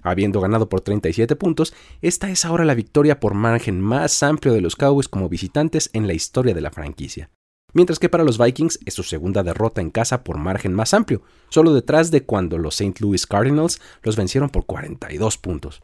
Habiendo 0.00 0.40
ganado 0.40 0.68
por 0.68 0.80
37 0.80 1.34
puntos, 1.34 1.74
esta 2.00 2.30
es 2.30 2.44
ahora 2.44 2.64
la 2.64 2.74
victoria 2.74 3.18
por 3.18 3.34
margen 3.34 3.80
más 3.80 4.22
amplio 4.22 4.54
de 4.54 4.60
los 4.60 4.76
Cowboys 4.76 5.08
como 5.08 5.28
visitantes 5.28 5.90
en 5.92 6.06
la 6.06 6.14
historia 6.14 6.54
de 6.54 6.60
la 6.60 6.70
franquicia. 6.70 7.30
Mientras 7.74 7.98
que 7.98 8.08
para 8.08 8.22
los 8.22 8.38
Vikings 8.38 8.78
es 8.86 8.94
su 8.94 9.02
segunda 9.02 9.42
derrota 9.42 9.80
en 9.80 9.90
casa 9.90 10.22
por 10.22 10.38
margen 10.38 10.72
más 10.72 10.94
amplio, 10.94 11.22
solo 11.48 11.74
detrás 11.74 12.12
de 12.12 12.24
cuando 12.24 12.56
los 12.56 12.80
St. 12.80 13.00
Louis 13.00 13.26
Cardinals 13.26 13.80
los 14.02 14.16
vencieron 14.16 14.48
por 14.48 14.64
42 14.64 15.38
puntos. 15.38 15.82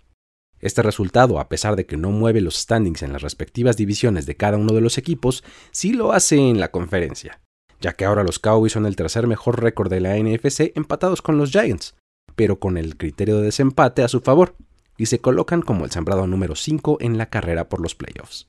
Este 0.61 0.83
resultado, 0.83 1.41
a 1.41 1.49
pesar 1.49 1.75
de 1.75 1.87
que 1.87 1.97
no 1.97 2.11
mueve 2.11 2.41
los 2.41 2.57
standings 2.57 3.03
en 3.03 3.13
las 3.13 3.23
respectivas 3.23 3.77
divisiones 3.77 4.25
de 4.25 4.37
cada 4.37 4.57
uno 4.57 4.73
de 4.73 4.81
los 4.81 4.99
equipos, 4.99 5.43
sí 5.73 5.93
lo 5.93 6.13
hace 6.13 6.37
en 6.37 6.61
la 6.61 6.71
conferencia, 6.71 7.41
ya 7.81 7.95
que 7.95 8.05
ahora 8.05 8.23
los 8.23 8.39
Cowboys 8.39 8.73
son 8.73 8.87
el 8.87 8.95
tercer 8.95 9.27
mejor 9.27 9.61
récord 9.61 9.91
de 9.91 10.01
la 10.01 10.17
NFC 10.17 10.73
empatados 10.77 11.23
con 11.23 11.39
los 11.39 11.51
Giants, 11.51 11.97
pero 12.37 12.61
con 12.61 12.77
el 12.77 12.97
criterio 12.99 13.39
de 13.39 13.45
desempate 13.45 14.03
a 14.05 14.09
su 14.09 14.21
favor, 14.21 14.55
y 14.97 15.07
se 15.07 15.19
colocan 15.19 15.63
como 15.63 15.87
el 15.87 15.91
sembrado 15.91 16.27
número 16.29 16.55
5 16.55 16.99
en 17.01 17.19
la 17.19 17.31
carrera 17.31 17.69
por 17.69 17.81
los 17.81 17.97
playoffs. 17.97 18.47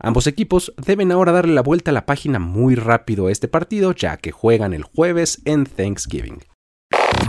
Ambos 0.00 0.26
equipos 0.26 0.72
deben 0.76 1.10
ahora 1.10 1.32
darle 1.32 1.54
la 1.54 1.62
vuelta 1.62 1.90
a 1.90 1.94
la 1.94 2.06
página 2.06 2.38
muy 2.38 2.74
rápido 2.74 3.26
a 3.26 3.32
este 3.32 3.48
partido, 3.48 3.92
ya 3.92 4.16
que 4.16 4.30
juegan 4.30 4.72
el 4.72 4.84
jueves 4.84 5.42
en 5.44 5.66
Thanksgiving. 5.66 6.42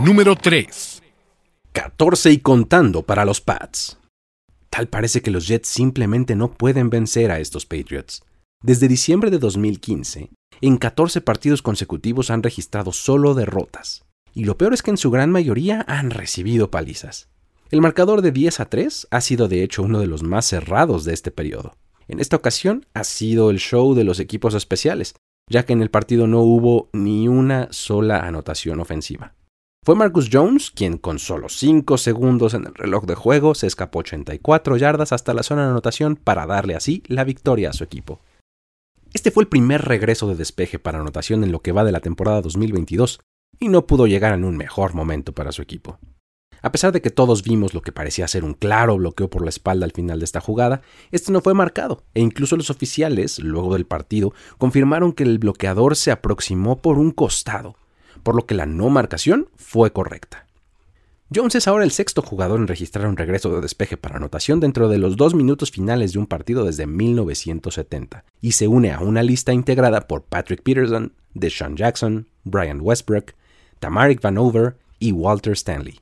Número 0.04 0.36
3. 0.36 1.02
14 1.72 2.30
y 2.32 2.38
contando 2.38 3.02
para 3.02 3.24
los 3.24 3.40
Pats. 3.40 3.98
Tal 4.70 4.88
parece 4.88 5.20
que 5.20 5.30
los 5.30 5.48
Jets 5.48 5.68
simplemente 5.68 6.36
no 6.36 6.52
pueden 6.52 6.90
vencer 6.90 7.30
a 7.30 7.40
estos 7.40 7.66
Patriots. 7.66 8.22
Desde 8.62 8.88
diciembre 8.88 9.30
de 9.30 9.38
2015, 9.38 10.30
en 10.60 10.76
14 10.76 11.20
partidos 11.20 11.62
consecutivos 11.62 12.30
han 12.30 12.42
registrado 12.42 12.92
solo 12.92 13.34
derrotas 13.34 14.04
y 14.34 14.44
lo 14.44 14.56
peor 14.56 14.74
es 14.74 14.82
que 14.82 14.90
en 14.90 14.96
su 14.96 15.10
gran 15.10 15.30
mayoría 15.30 15.84
han 15.88 16.10
recibido 16.10 16.70
palizas. 16.70 17.28
El 17.70 17.80
marcador 17.80 18.22
de 18.22 18.32
10 18.32 18.60
a 18.60 18.64
3 18.66 19.08
ha 19.10 19.20
sido 19.20 19.48
de 19.48 19.62
hecho 19.62 19.82
uno 19.82 20.00
de 20.00 20.06
los 20.06 20.22
más 20.22 20.46
cerrados 20.46 21.04
de 21.04 21.14
este 21.14 21.30
periodo. 21.30 21.76
En 22.10 22.18
esta 22.18 22.34
ocasión 22.34 22.86
ha 22.92 23.04
sido 23.04 23.50
el 23.50 23.60
show 23.60 23.94
de 23.94 24.02
los 24.02 24.18
equipos 24.18 24.54
especiales, 24.54 25.14
ya 25.48 25.64
que 25.64 25.72
en 25.72 25.80
el 25.80 25.90
partido 25.90 26.26
no 26.26 26.40
hubo 26.40 26.90
ni 26.92 27.28
una 27.28 27.68
sola 27.70 28.26
anotación 28.26 28.80
ofensiva. 28.80 29.36
Fue 29.84 29.94
Marcus 29.94 30.28
Jones 30.30 30.72
quien 30.72 30.98
con 30.98 31.20
solo 31.20 31.48
5 31.48 31.98
segundos 31.98 32.54
en 32.54 32.66
el 32.66 32.74
reloj 32.74 33.04
de 33.04 33.14
juego 33.14 33.54
se 33.54 33.68
escapó 33.68 34.00
84 34.00 34.76
yardas 34.76 35.12
hasta 35.12 35.34
la 35.34 35.44
zona 35.44 35.62
de 35.62 35.70
anotación 35.70 36.16
para 36.16 36.46
darle 36.46 36.74
así 36.74 37.04
la 37.06 37.22
victoria 37.22 37.70
a 37.70 37.74
su 37.74 37.84
equipo. 37.84 38.18
Este 39.12 39.30
fue 39.30 39.44
el 39.44 39.48
primer 39.48 39.82
regreso 39.82 40.26
de 40.26 40.34
despeje 40.34 40.80
para 40.80 40.98
anotación 40.98 41.44
en 41.44 41.52
lo 41.52 41.62
que 41.62 41.70
va 41.70 41.84
de 41.84 41.92
la 41.92 42.00
temporada 42.00 42.42
2022, 42.42 43.20
y 43.60 43.68
no 43.68 43.86
pudo 43.86 44.08
llegar 44.08 44.34
en 44.34 44.42
un 44.42 44.56
mejor 44.56 44.94
momento 44.94 45.32
para 45.32 45.52
su 45.52 45.62
equipo. 45.62 46.00
A 46.62 46.72
pesar 46.72 46.92
de 46.92 47.00
que 47.00 47.10
todos 47.10 47.42
vimos 47.42 47.74
lo 47.74 47.82
que 47.82 47.92
parecía 47.92 48.28
ser 48.28 48.44
un 48.44 48.54
claro 48.54 48.96
bloqueo 48.96 49.30
por 49.30 49.42
la 49.42 49.48
espalda 49.48 49.84
al 49.84 49.92
final 49.92 50.18
de 50.18 50.24
esta 50.24 50.40
jugada, 50.40 50.82
este 51.10 51.32
no 51.32 51.40
fue 51.40 51.54
marcado, 51.54 52.04
e 52.14 52.20
incluso 52.20 52.56
los 52.56 52.70
oficiales, 52.70 53.38
luego 53.38 53.74
del 53.74 53.86
partido, 53.86 54.32
confirmaron 54.58 55.12
que 55.12 55.22
el 55.22 55.38
bloqueador 55.38 55.96
se 55.96 56.10
aproximó 56.10 56.82
por 56.82 56.98
un 56.98 57.10
costado, 57.12 57.76
por 58.22 58.34
lo 58.34 58.46
que 58.46 58.54
la 58.54 58.66
no 58.66 58.90
marcación 58.90 59.48
fue 59.56 59.92
correcta. 59.92 60.46
Jones 61.32 61.54
es 61.54 61.68
ahora 61.68 61.84
el 61.84 61.92
sexto 61.92 62.22
jugador 62.22 62.58
en 62.58 62.66
registrar 62.66 63.06
un 63.06 63.16
regreso 63.16 63.54
de 63.54 63.60
despeje 63.60 63.96
para 63.96 64.16
anotación 64.16 64.58
dentro 64.58 64.88
de 64.88 64.98
los 64.98 65.16
dos 65.16 65.32
minutos 65.32 65.70
finales 65.70 66.12
de 66.12 66.18
un 66.18 66.26
partido 66.26 66.64
desde 66.64 66.88
1970 66.88 68.24
y 68.40 68.52
se 68.52 68.66
une 68.66 68.90
a 68.90 68.98
una 68.98 69.22
lista 69.22 69.52
integrada 69.52 70.08
por 70.08 70.24
Patrick 70.24 70.62
Peterson, 70.62 71.12
Deshaun 71.34 71.76
Jackson, 71.76 72.26
Brian 72.42 72.80
Westbrook, 72.80 73.34
Tamarik 73.78 74.20
Vanover 74.20 74.76
y 74.98 75.12
Walter 75.12 75.52
Stanley. 75.52 76.00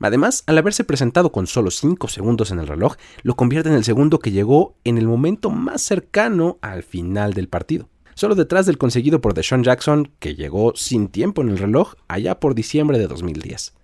Además, 0.00 0.44
al 0.46 0.56
haberse 0.56 0.82
presentado 0.82 1.30
con 1.30 1.46
solo 1.46 1.70
5 1.70 2.08
segundos 2.08 2.50
en 2.50 2.58
el 2.58 2.66
reloj, 2.66 2.96
lo 3.22 3.36
convierte 3.36 3.68
en 3.68 3.74
el 3.74 3.84
segundo 3.84 4.18
que 4.18 4.32
llegó 4.32 4.74
en 4.82 4.96
el 4.96 5.06
momento 5.06 5.50
más 5.50 5.82
cercano 5.82 6.58
al 6.62 6.82
final 6.82 7.34
del 7.34 7.48
partido, 7.48 7.90
solo 8.14 8.34
detrás 8.34 8.64
del 8.64 8.78
conseguido 8.78 9.20
por 9.20 9.34
Deshaun 9.34 9.62
Jackson, 9.62 10.10
que 10.18 10.34
llegó 10.34 10.72
sin 10.74 11.08
tiempo 11.08 11.42
en 11.42 11.50
el 11.50 11.58
reloj 11.58 11.94
allá 12.08 12.40
por 12.40 12.54
diciembre 12.54 12.98
de 12.98 13.08
2010. 13.08 13.74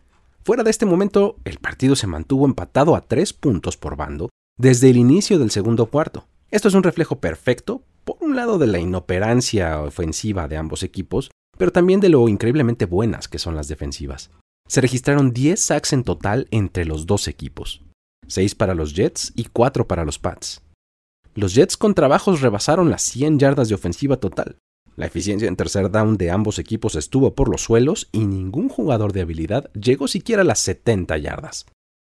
Fuera 0.42 0.62
de 0.62 0.70
este 0.70 0.86
momento, 0.86 1.36
el 1.44 1.58
partido 1.58 1.94
se 1.96 2.06
mantuvo 2.06 2.46
empatado 2.46 2.96
a 2.96 3.02
tres 3.02 3.34
puntos 3.34 3.76
por 3.76 3.96
bando 3.96 4.30
desde 4.56 4.88
el 4.88 4.96
inicio 4.96 5.38
del 5.38 5.50
segundo 5.50 5.86
cuarto. 5.86 6.28
Esto 6.50 6.68
es 6.68 6.74
un 6.74 6.82
reflejo 6.82 7.20
perfecto, 7.20 7.82
por 8.04 8.16
un 8.20 8.36
lado, 8.36 8.56
de 8.56 8.68
la 8.68 8.78
inoperancia 8.78 9.82
ofensiva 9.82 10.48
de 10.48 10.56
ambos 10.56 10.82
equipos, 10.82 11.30
pero 11.58 11.72
también 11.72 12.00
de 12.00 12.08
lo 12.08 12.26
increíblemente 12.28 12.86
buenas 12.86 13.28
que 13.28 13.38
son 13.38 13.54
las 13.54 13.68
defensivas. 13.68 14.30
Se 14.66 14.80
registraron 14.80 15.32
10 15.32 15.60
sacks 15.60 15.92
en 15.92 16.04
total 16.04 16.48
entre 16.50 16.84
los 16.84 17.06
dos 17.06 17.28
equipos, 17.28 17.82
6 18.26 18.54
para 18.54 18.74
los 18.74 18.94
Jets 18.94 19.32
y 19.36 19.44
4 19.44 19.86
para 19.86 20.04
los 20.04 20.18
Pats. 20.18 20.62
Los 21.34 21.54
Jets 21.54 21.76
con 21.76 21.94
trabajos 21.94 22.40
rebasaron 22.40 22.90
las 22.90 23.02
100 23.02 23.38
yardas 23.38 23.68
de 23.68 23.74
ofensiva 23.74 24.16
total, 24.16 24.58
la 24.96 25.06
eficiencia 25.06 25.46
en 25.46 25.56
tercer 25.56 25.90
down 25.90 26.16
de 26.16 26.30
ambos 26.30 26.58
equipos 26.58 26.96
estuvo 26.96 27.34
por 27.34 27.50
los 27.50 27.62
suelos 27.62 28.08
y 28.12 28.24
ningún 28.24 28.70
jugador 28.70 29.12
de 29.12 29.20
habilidad 29.20 29.70
llegó 29.74 30.08
siquiera 30.08 30.40
a 30.40 30.44
las 30.44 30.58
70 30.60 31.18
yardas. 31.18 31.66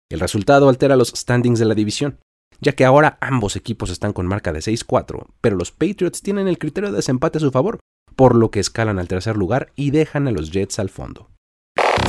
El 0.09 0.21
resultado 0.21 0.69
altera 0.69 0.95
los 0.95 1.09
standings 1.09 1.59
de 1.59 1.65
la 1.65 1.75
división, 1.75 2.19
ya 2.61 2.71
que 2.71 2.85
ahora 2.85 3.17
ambos 3.19 3.57
equipos 3.57 3.89
están 3.89 4.13
con 4.13 4.27
marca 4.27 4.53
de 4.53 4.59
6-4, 4.59 5.27
pero 5.41 5.57
los 5.57 5.71
Patriots 5.71 6.21
tienen 6.21 6.47
el 6.47 6.57
criterio 6.57 6.89
de 6.89 6.95
desempate 6.95 7.37
a 7.37 7.41
su 7.41 7.51
favor, 7.51 7.79
por 8.15 8.33
lo 8.33 8.49
que 8.49 8.61
escalan 8.61 8.97
al 8.97 9.09
tercer 9.09 9.35
lugar 9.35 9.73
y 9.75 9.91
dejan 9.91 10.27
a 10.29 10.31
los 10.31 10.51
Jets 10.51 10.79
al 10.79 10.89
fondo. 10.89 11.29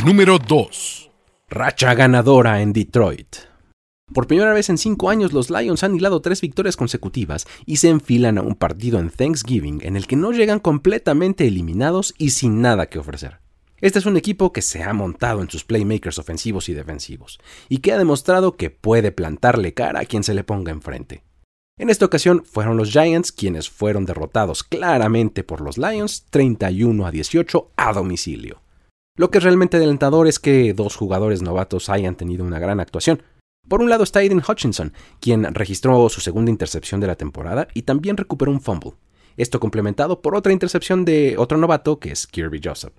Número 0.05 0.39
2. 0.39 1.11
Racha 1.49 1.95
ganadora 1.95 2.63
en 2.63 2.73
Detroit. 2.73 3.37
Por 4.13 4.27
primera 4.27 4.53
vez 4.53 4.71
en 4.71 4.79
cinco 4.79 5.11
años, 5.11 5.33
los 5.33 5.51
Lions 5.51 5.85
han 5.85 5.95
hilado 5.95 6.21
tres 6.21 6.41
victorias 6.41 6.77
consecutivas 6.77 7.47
y 7.67 7.77
se 7.77 7.91
enfilan 7.91 8.39
a 8.39 8.43
un 8.43 8.55
partido 8.55 8.99
en 8.99 9.11
Thanksgiving 9.11 9.81
en 9.83 9.97
el 9.97 10.07
que 10.07 10.17
no 10.17 10.33
llegan 10.33 10.59
completamente 10.59 11.47
eliminados 11.47 12.15
y 12.19 12.31
sin 12.31 12.61
nada 12.61 12.87
que 12.87 12.99
ofrecer. 12.99 13.41
Este 13.81 13.99
es 13.99 14.07
un 14.07 14.17
equipo 14.17 14.53
que 14.53 14.63
se 14.63 14.83
ha 14.83 14.93
montado 14.93 15.43
en 15.43 15.51
sus 15.51 15.65
playmakers 15.65 16.19
ofensivos 16.19 16.69
y 16.69 16.75
defensivos, 16.75 17.39
y 17.69 17.79
que 17.79 17.93
ha 17.93 17.99
demostrado 17.99 18.57
que 18.57 18.71
puede 18.71 19.13
plantarle 19.13 19.75
cara 19.75 20.01
a 20.01 20.05
quien 20.07 20.25
se 20.25 20.35
le 20.35 20.45
ponga 20.45 20.73
enfrente. 20.73 21.23
En 21.79 21.89
esta 21.89 22.05
ocasión 22.05 22.45
fueron 22.45 22.77
los 22.77 22.91
Giants 22.91 23.33
quienes 23.33 23.71
fueron 23.71 24.05
derrotados 24.05 24.63
claramente 24.65 25.45
por 25.45 25.61
los 25.63 25.79
Lions 25.79 26.27
31 26.31 27.07
a 27.07 27.11
18 27.11 27.71
a 27.77 27.93
domicilio. 27.93 28.61
Lo 29.21 29.31
que 29.31 29.37
es 29.37 29.45
realmente 29.45 29.77
alentador 29.77 30.29
es 30.29 30.39
que 30.39 30.73
dos 30.73 30.97
jugadores 30.97 31.43
novatos 31.43 31.91
hayan 31.91 32.17
tenido 32.17 32.43
una 32.43 32.59
gran 32.59 32.81
actuación, 32.81 33.23
por 33.69 33.83
un 33.83 33.91
lado 33.91 34.03
está 34.03 34.21
Aiden 34.21 34.41
Hutchinson, 34.41 34.95
quien 35.21 35.45
registró 35.53 36.09
su 36.09 36.23
segunda 36.23 36.51
intercepción 36.51 37.03
de 37.03 37.07
la 37.07 37.17
temporada 37.17 37.69
y 37.75 37.83
también 37.83 38.17
recuperó 38.17 38.51
un 38.51 38.63
fumble. 38.63 38.95
Esto 39.37 39.61
complementado 39.61 40.23
por 40.23 40.35
otra 40.35 40.55
intercepción 40.55 41.05
de 41.05 41.35
otro 41.37 41.59
novato 41.59 41.99
que 41.99 42.13
es 42.13 42.27
Kirby 42.27 42.63
Joseph. 42.65 42.95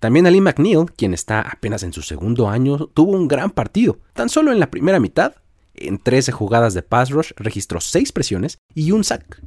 También 0.00 0.26
Ali 0.26 0.40
McNeil, 0.40 0.86
quien 0.96 1.14
está 1.14 1.40
apenas 1.40 1.84
en 1.84 1.92
su 1.92 2.02
segundo 2.02 2.48
año, 2.48 2.88
tuvo 2.88 3.12
un 3.12 3.28
gran 3.28 3.52
partido. 3.52 4.00
Tan 4.12 4.28
solo 4.28 4.50
en 4.50 4.58
la 4.58 4.72
primera 4.72 4.98
mitad, 4.98 5.36
en 5.74 5.98
13 5.98 6.32
jugadas 6.32 6.74
de 6.74 6.82
pass 6.82 7.10
rush, 7.10 7.30
registró 7.36 7.80
6 7.80 8.10
presiones 8.10 8.58
y 8.74 8.90
un 8.90 9.04
sack. 9.04 9.40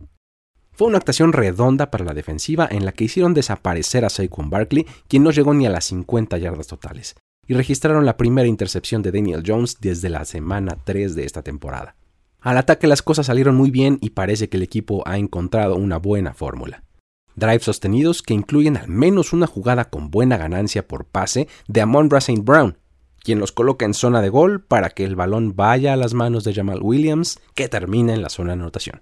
Fue 0.73 0.87
una 0.87 0.97
actuación 0.97 1.33
redonda 1.33 1.91
para 1.91 2.05
la 2.05 2.13
defensiva 2.13 2.67
en 2.69 2.85
la 2.85 2.91
que 2.91 3.03
hicieron 3.03 3.33
desaparecer 3.33 4.05
a 4.05 4.09
Saquon 4.09 4.49
Barkley, 4.49 4.85
quien 5.07 5.23
no 5.23 5.31
llegó 5.31 5.53
ni 5.53 5.65
a 5.65 5.69
las 5.69 5.85
50 5.85 6.37
yardas 6.37 6.67
totales 6.67 7.15
y 7.47 7.53
registraron 7.53 8.05
la 8.05 8.17
primera 8.17 8.47
intercepción 8.47 9.01
de 9.01 9.11
Daniel 9.11 9.43
Jones 9.45 9.77
desde 9.79 10.09
la 10.09 10.25
semana 10.25 10.77
3 10.83 11.15
de 11.15 11.25
esta 11.25 11.41
temporada. 11.41 11.95
Al 12.39 12.57
ataque 12.57 12.87
las 12.87 13.01
cosas 13.01 13.27
salieron 13.27 13.55
muy 13.55 13.71
bien 13.71 13.97
y 14.01 14.11
parece 14.11 14.49
que 14.49 14.57
el 14.57 14.63
equipo 14.63 15.03
ha 15.05 15.17
encontrado 15.17 15.75
una 15.75 15.97
buena 15.97 16.33
fórmula. 16.33 16.83
Drives 17.35 17.63
sostenidos 17.63 18.21
que 18.21 18.33
incluyen 18.33 18.77
al 18.77 18.89
menos 18.89 19.33
una 19.33 19.47
jugada 19.47 19.85
con 19.85 20.11
buena 20.11 20.37
ganancia 20.37 20.87
por 20.87 21.05
pase 21.05 21.47
de 21.67 21.81
Amon 21.81 22.09
St. 22.13 22.41
Brown, 22.43 22.77
quien 23.21 23.39
los 23.39 23.51
coloca 23.51 23.85
en 23.85 23.93
zona 23.93 24.21
de 24.21 24.29
gol 24.29 24.61
para 24.61 24.89
que 24.89 25.05
el 25.05 25.15
balón 25.15 25.55
vaya 25.55 25.93
a 25.93 25.97
las 25.97 26.13
manos 26.13 26.43
de 26.43 26.53
Jamal 26.53 26.81
Williams, 26.81 27.39
que 27.55 27.69
termina 27.69 28.13
en 28.13 28.21
la 28.21 28.29
zona 28.29 28.49
de 28.49 28.61
anotación. 28.61 29.01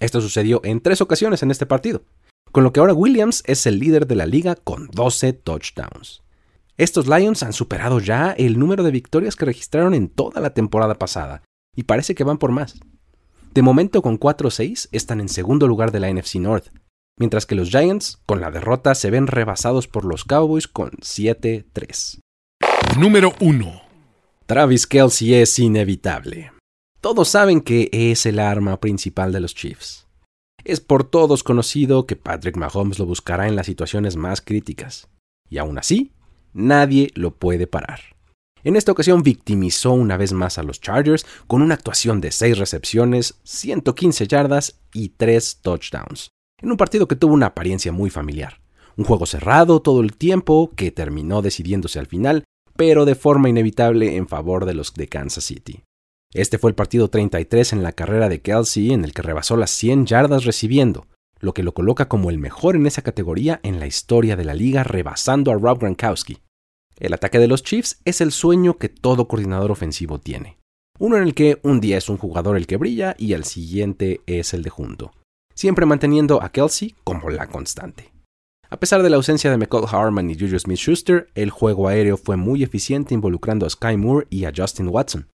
Esto 0.00 0.20
sucedió 0.20 0.60
en 0.64 0.80
tres 0.80 1.00
ocasiones 1.00 1.42
en 1.42 1.50
este 1.50 1.66
partido, 1.66 2.04
con 2.52 2.64
lo 2.64 2.72
que 2.72 2.80
ahora 2.80 2.94
Williams 2.94 3.42
es 3.46 3.66
el 3.66 3.78
líder 3.78 4.06
de 4.06 4.16
la 4.16 4.26
liga 4.26 4.54
con 4.56 4.88
12 4.88 5.32
touchdowns. 5.32 6.22
Estos 6.76 7.06
Lions 7.06 7.42
han 7.42 7.52
superado 7.52 8.00
ya 8.00 8.32
el 8.32 8.58
número 8.58 8.82
de 8.82 8.90
victorias 8.90 9.36
que 9.36 9.44
registraron 9.44 9.94
en 9.94 10.08
toda 10.08 10.40
la 10.40 10.54
temporada 10.54 10.94
pasada, 10.94 11.42
y 11.76 11.84
parece 11.84 12.14
que 12.14 12.24
van 12.24 12.38
por 12.38 12.50
más. 12.50 12.80
De 13.54 13.62
momento 13.62 14.02
con 14.02 14.18
4-6 14.18 14.88
están 14.90 15.20
en 15.20 15.28
segundo 15.28 15.68
lugar 15.68 15.92
de 15.92 16.00
la 16.00 16.12
NFC 16.12 16.36
North, 16.36 16.68
mientras 17.18 17.46
que 17.46 17.54
los 17.54 17.70
Giants 17.70 18.20
con 18.26 18.40
la 18.40 18.50
derrota 18.50 18.96
se 18.96 19.10
ven 19.10 19.28
rebasados 19.28 19.86
por 19.86 20.04
los 20.04 20.24
Cowboys 20.24 20.66
con 20.66 20.90
7-3. 20.90 22.18
Número 22.98 23.32
1. 23.40 23.82
Travis 24.46 24.86
Kelsey 24.86 25.34
es 25.34 25.58
inevitable. 25.58 26.53
Todos 27.04 27.28
saben 27.28 27.60
que 27.60 27.90
es 27.92 28.24
el 28.24 28.38
arma 28.38 28.80
principal 28.80 29.30
de 29.30 29.40
los 29.40 29.54
Chiefs. 29.54 30.06
Es 30.64 30.80
por 30.80 31.04
todos 31.04 31.44
conocido 31.44 32.06
que 32.06 32.16
Patrick 32.16 32.56
Mahomes 32.56 32.98
lo 32.98 33.04
buscará 33.04 33.46
en 33.46 33.56
las 33.56 33.66
situaciones 33.66 34.16
más 34.16 34.40
críticas. 34.40 35.06
Y 35.50 35.58
aún 35.58 35.76
así, 35.76 36.12
Nadie 36.54 37.10
lo 37.14 37.34
puede 37.34 37.66
parar. 37.66 38.00
En 38.62 38.74
esta 38.74 38.90
ocasión 38.90 39.22
victimizó 39.22 39.92
una 39.92 40.16
vez 40.16 40.32
más 40.32 40.56
a 40.56 40.62
los 40.62 40.80
Chargers 40.80 41.26
con 41.46 41.60
una 41.60 41.74
actuación 41.74 42.22
de 42.22 42.30
6 42.30 42.56
recepciones, 42.56 43.34
115 43.44 44.26
yardas 44.26 44.80
y 44.94 45.10
3 45.10 45.58
touchdowns, 45.60 46.30
en 46.62 46.70
un 46.70 46.78
partido 46.78 47.06
que 47.06 47.16
tuvo 47.16 47.34
una 47.34 47.48
apariencia 47.48 47.92
muy 47.92 48.08
familiar. 48.08 48.62
Un 48.96 49.04
juego 49.04 49.26
cerrado 49.26 49.82
todo 49.82 50.00
el 50.00 50.16
tiempo 50.16 50.72
que 50.74 50.90
terminó 50.90 51.42
decidiéndose 51.42 51.98
al 51.98 52.06
final, 52.06 52.44
pero 52.76 53.04
de 53.04 53.14
forma 53.14 53.50
inevitable 53.50 54.16
en 54.16 54.26
favor 54.26 54.64
de 54.64 54.72
los 54.72 54.94
de 54.94 55.06
Kansas 55.06 55.44
City. 55.44 55.82
Este 56.34 56.58
fue 56.58 56.70
el 56.70 56.74
partido 56.74 57.08
33 57.08 57.74
en 57.74 57.84
la 57.84 57.92
carrera 57.92 58.28
de 58.28 58.40
Kelsey 58.40 58.92
en 58.92 59.04
el 59.04 59.14
que 59.14 59.22
rebasó 59.22 59.56
las 59.56 59.70
100 59.70 60.06
yardas 60.06 60.44
recibiendo, 60.44 61.06
lo 61.38 61.54
que 61.54 61.62
lo 61.62 61.74
coloca 61.74 62.08
como 62.08 62.28
el 62.28 62.38
mejor 62.38 62.74
en 62.74 62.86
esa 62.86 63.02
categoría 63.02 63.60
en 63.62 63.78
la 63.78 63.86
historia 63.86 64.34
de 64.34 64.44
la 64.44 64.52
liga, 64.52 64.82
rebasando 64.82 65.52
a 65.52 65.54
Rob 65.54 65.78
Gronkowski. 65.78 66.38
El 66.98 67.14
ataque 67.14 67.38
de 67.38 67.46
los 67.46 67.62
Chiefs 67.62 68.00
es 68.04 68.20
el 68.20 68.32
sueño 68.32 68.78
que 68.78 68.88
todo 68.88 69.28
coordinador 69.28 69.70
ofensivo 69.70 70.18
tiene. 70.18 70.58
Uno 70.98 71.16
en 71.16 71.22
el 71.22 71.34
que 71.34 71.60
un 71.62 71.80
día 71.80 71.98
es 71.98 72.08
un 72.08 72.18
jugador 72.18 72.56
el 72.56 72.66
que 72.66 72.78
brilla 72.78 73.14
y 73.16 73.34
al 73.34 73.44
siguiente 73.44 74.20
es 74.26 74.54
el 74.54 74.64
de 74.64 74.70
junto, 74.70 75.12
siempre 75.54 75.86
manteniendo 75.86 76.42
a 76.42 76.50
Kelsey 76.50 76.96
como 77.04 77.30
la 77.30 77.46
constante. 77.46 78.10
A 78.70 78.80
pesar 78.80 79.04
de 79.04 79.10
la 79.10 79.16
ausencia 79.16 79.52
de 79.52 79.56
McCall 79.56 79.86
Harman 79.88 80.30
y 80.30 80.34
Juju 80.34 80.58
Smith-Schuster, 80.58 81.28
el 81.36 81.50
juego 81.50 81.86
aéreo 81.86 82.16
fue 82.16 82.36
muy 82.36 82.64
eficiente 82.64 83.14
involucrando 83.14 83.66
a 83.66 83.70
Sky 83.70 83.96
Moore 83.96 84.26
y 84.30 84.46
a 84.46 84.52
Justin 84.56 84.88
Watson, 84.88 85.28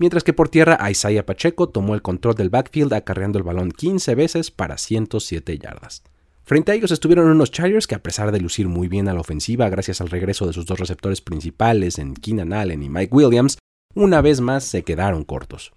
mientras 0.00 0.24
que 0.24 0.32
por 0.32 0.48
tierra 0.48 0.78
Isaiah 0.90 1.26
Pacheco 1.26 1.68
tomó 1.68 1.94
el 1.94 2.02
control 2.02 2.34
del 2.34 2.50
backfield 2.50 2.94
acarreando 2.94 3.38
el 3.38 3.44
balón 3.44 3.70
15 3.70 4.14
veces 4.16 4.50
para 4.50 4.78
107 4.78 5.58
yardas. 5.58 6.02
Frente 6.42 6.72
a 6.72 6.74
ellos 6.74 6.90
estuvieron 6.90 7.28
unos 7.28 7.52
Chargers 7.52 7.86
que 7.86 7.94
a 7.94 8.02
pesar 8.02 8.32
de 8.32 8.40
lucir 8.40 8.66
muy 8.66 8.88
bien 8.88 9.08
a 9.08 9.14
la 9.14 9.20
ofensiva 9.20 9.68
gracias 9.68 10.00
al 10.00 10.08
regreso 10.08 10.46
de 10.46 10.54
sus 10.54 10.64
dos 10.64 10.80
receptores 10.80 11.20
principales 11.20 11.98
en 11.98 12.14
Keenan 12.14 12.54
Allen 12.54 12.82
y 12.82 12.88
Mike 12.88 13.14
Williams, 13.14 13.58
una 13.94 14.22
vez 14.22 14.40
más 14.40 14.64
se 14.64 14.82
quedaron 14.82 15.22
cortos. 15.22 15.72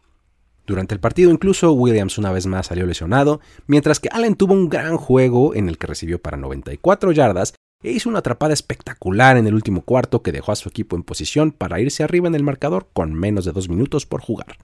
Durante 0.65 0.95
el 0.95 1.01
partido 1.01 1.29
incluso 1.29 1.73
Williams 1.73 2.17
una 2.17 2.31
vez 2.31 2.45
más 2.45 2.67
salió 2.67 2.86
lesionado, 2.86 3.41
mientras 3.67 3.99
que 3.99 4.07
Allen 4.09 4.36
tuvo 4.36 4.53
un 4.53 4.69
gran 4.69 4.95
juego 4.95 5.53
en 5.53 5.67
el 5.67 5.77
que 5.77 5.88
recibió 5.88 6.21
para 6.21 6.38
94 6.38 7.12
yardas 7.12 7.53
e 7.83 7.91
hizo 7.91 8.09
una 8.09 8.19
atrapada 8.19 8.53
espectacular 8.53 9.37
en 9.37 9.45
el 9.45 9.53
último 9.53 9.81
cuarto 9.81 10.23
que 10.23 10.31
dejó 10.31 10.51
a 10.51 10.55
su 10.55 10.69
equipo 10.69 10.95
en 10.95 11.03
posición 11.03 11.51
para 11.51 11.79
irse 11.79 12.03
arriba 12.03 12.27
en 12.27 12.35
el 12.35 12.43
marcador 12.43 12.87
con 12.93 13.13
menos 13.13 13.45
de 13.45 13.51
dos 13.51 13.69
minutos 13.69 14.05
por 14.05 14.21
jugar. 14.21 14.57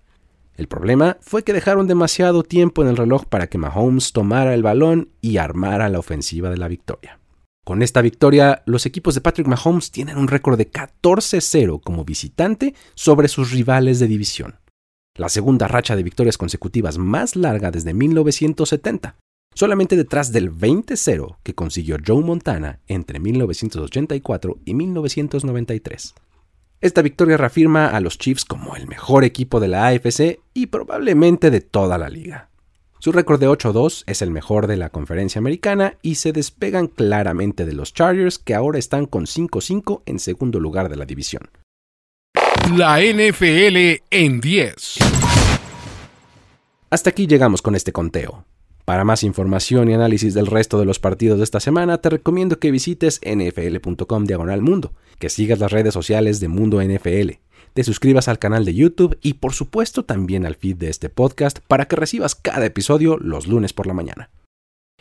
El 0.56 0.68
problema 0.68 1.18
fue 1.22 1.44
que 1.44 1.54
dejaron 1.54 1.88
demasiado 1.88 2.44
tiempo 2.44 2.82
en 2.82 2.90
el 2.90 2.98
reloj 2.98 3.26
para 3.26 3.48
que 3.48 3.58
Mahomes 3.58 4.12
tomara 4.12 4.54
el 4.54 4.64
balón 4.64 5.10
y 5.22 5.38
armara 5.38 5.88
la 5.90 6.00
ofensiva 6.00 6.50
de 6.50 6.58
la 6.58 6.68
victoria. 6.68 7.20
Con 7.66 7.82
esta 7.82 8.02
victoria, 8.02 8.64
los 8.66 8.86
equipos 8.86 9.16
de 9.16 9.22
Patrick 9.22 9.48
Mahomes 9.48 9.92
tienen 9.92 10.18
un 10.18 10.28
récord 10.28 10.58
de 10.58 10.72
14-0 10.72 11.82
como 11.82 12.04
visitante 12.04 12.74
sobre 12.96 13.28
sus 13.28 13.52
rivales 13.52 14.00
de 14.00 14.08
división. 14.08 14.60
La 15.16 15.30
segunda 15.30 15.68
racha 15.68 15.96
de 15.96 16.04
victorias 16.04 16.38
consecutivas 16.38 16.98
más 16.98 17.36
larga 17.36 17.72
desde 17.72 17.94
1970, 17.94 19.16
solamente 19.54 19.96
detrás 19.96 20.32
del 20.32 20.52
20-0 20.52 21.38
que 21.44 21.56
consiguió 21.56 21.98
Joe 22.06 22.24
Montana 22.24 22.80
entre 22.88 23.20
1984 23.20 24.58
y 24.66 24.74
1993. 24.74 26.14
Esta 26.82 27.02
victoria 27.02 27.36
reafirma 27.36 27.88
a 27.88 28.00
los 28.00 28.18
Chiefs 28.18 28.46
como 28.46 28.76
el 28.76 28.88
mejor 28.88 29.26
equipo 29.26 29.60
de 29.60 29.68
la 29.68 29.88
AFC 29.88 30.40
y 30.54 30.68
probablemente 30.68 31.52
de 31.52 31.60
toda 31.60 31.98
la 31.98 32.10
liga. 32.10 32.50
Su 33.00 33.12
récord 33.12 33.40
de 33.40 33.48
8-2 33.48 34.04
es 34.08 34.22
el 34.22 34.32
mejor 34.32 34.68
de 34.68 34.76
la 34.76 34.90
conferencia 34.90 35.40
americana 35.40 35.98
y 36.02 36.16
se 36.16 36.34
despegan 36.34 36.88
claramente 36.88 37.66
de 37.66 37.74
los 37.74 37.94
Chargers 37.94 38.40
que 38.40 38.56
ahora 38.56 38.78
están 38.78 39.06
con 39.06 39.26
5-5 39.26 40.04
en 40.06 40.20
segundo 40.20 40.60
lugar 40.60 40.90
de 40.90 40.98
la 40.98 41.06
división. 41.06 41.50
La 42.76 43.00
NFL 43.00 44.04
en 44.12 44.42
10. 44.42 45.00
Hasta 46.90 47.10
aquí 47.10 47.28
llegamos 47.28 47.62
con 47.62 47.76
este 47.76 47.92
conteo. 47.92 48.46
Para 48.90 49.04
más 49.04 49.22
información 49.22 49.88
y 49.88 49.94
análisis 49.94 50.34
del 50.34 50.48
resto 50.48 50.80
de 50.80 50.86
los 50.86 50.98
partidos 50.98 51.38
de 51.38 51.44
esta 51.44 51.60
semana, 51.60 52.00
te 52.00 52.10
recomiendo 52.10 52.58
que 52.58 52.72
visites 52.72 53.22
nfl.com 53.24 54.24
diagonal 54.24 54.64
mundo, 54.64 54.94
que 55.20 55.30
sigas 55.30 55.60
las 55.60 55.72
redes 55.72 55.94
sociales 55.94 56.40
de 56.40 56.48
Mundo 56.48 56.82
NFL 56.82 57.38
te 57.76 57.84
suscribas 57.84 58.28
al 58.28 58.40
canal 58.40 58.66
de 58.66 58.74
YouTube 58.74 59.20
y 59.22 59.36
por 59.36 59.54
supuesto 59.54 60.06
también 60.06 60.44
al 60.44 60.56
feed 60.56 60.78
de 60.78 60.90
este 60.90 61.08
podcast 61.08 61.60
para 61.68 61.86
que 61.86 61.98
recibas 61.98 62.34
cada 62.34 62.66
episodio 62.66 63.18
los 63.18 63.46
lunes 63.46 63.74
por 63.74 63.86
la 63.86 63.94
mañana. 63.94 64.32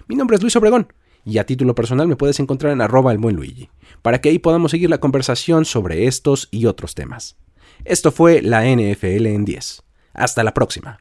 Mi 0.07 0.17
nombre 0.17 0.37
es 0.37 0.43
Luis 0.43 0.57
Obregón 0.57 0.93
y 1.25 1.39
a 1.39 1.47
título 1.47 1.75
personal 1.75 2.09
me 2.09 2.17
puedes 2.17 2.41
encontrar 2.41 2.75
en 2.75 2.83
arroba 2.83 3.11
el 3.11 3.17
buen 3.17 3.37
Luigi, 3.37 3.71
para 4.03 4.21
que 4.21 4.29
ahí 4.29 4.39
podamos 4.39 4.71
seguir 4.71 4.91
la 4.91 5.01
conversación 5.01 5.65
sobre 5.65 6.07
estos 6.07 6.49
y 6.51 6.67
otros 6.67 6.95
temas. 6.95 7.39
Esto 7.87 8.13
fue 8.13 8.43
la 8.43 8.67
NFL 8.67 9.25
en 9.29 9.47
10. 9.47 9.83
Hasta 10.13 10.45
la 10.45 10.53
próxima. 10.53 11.01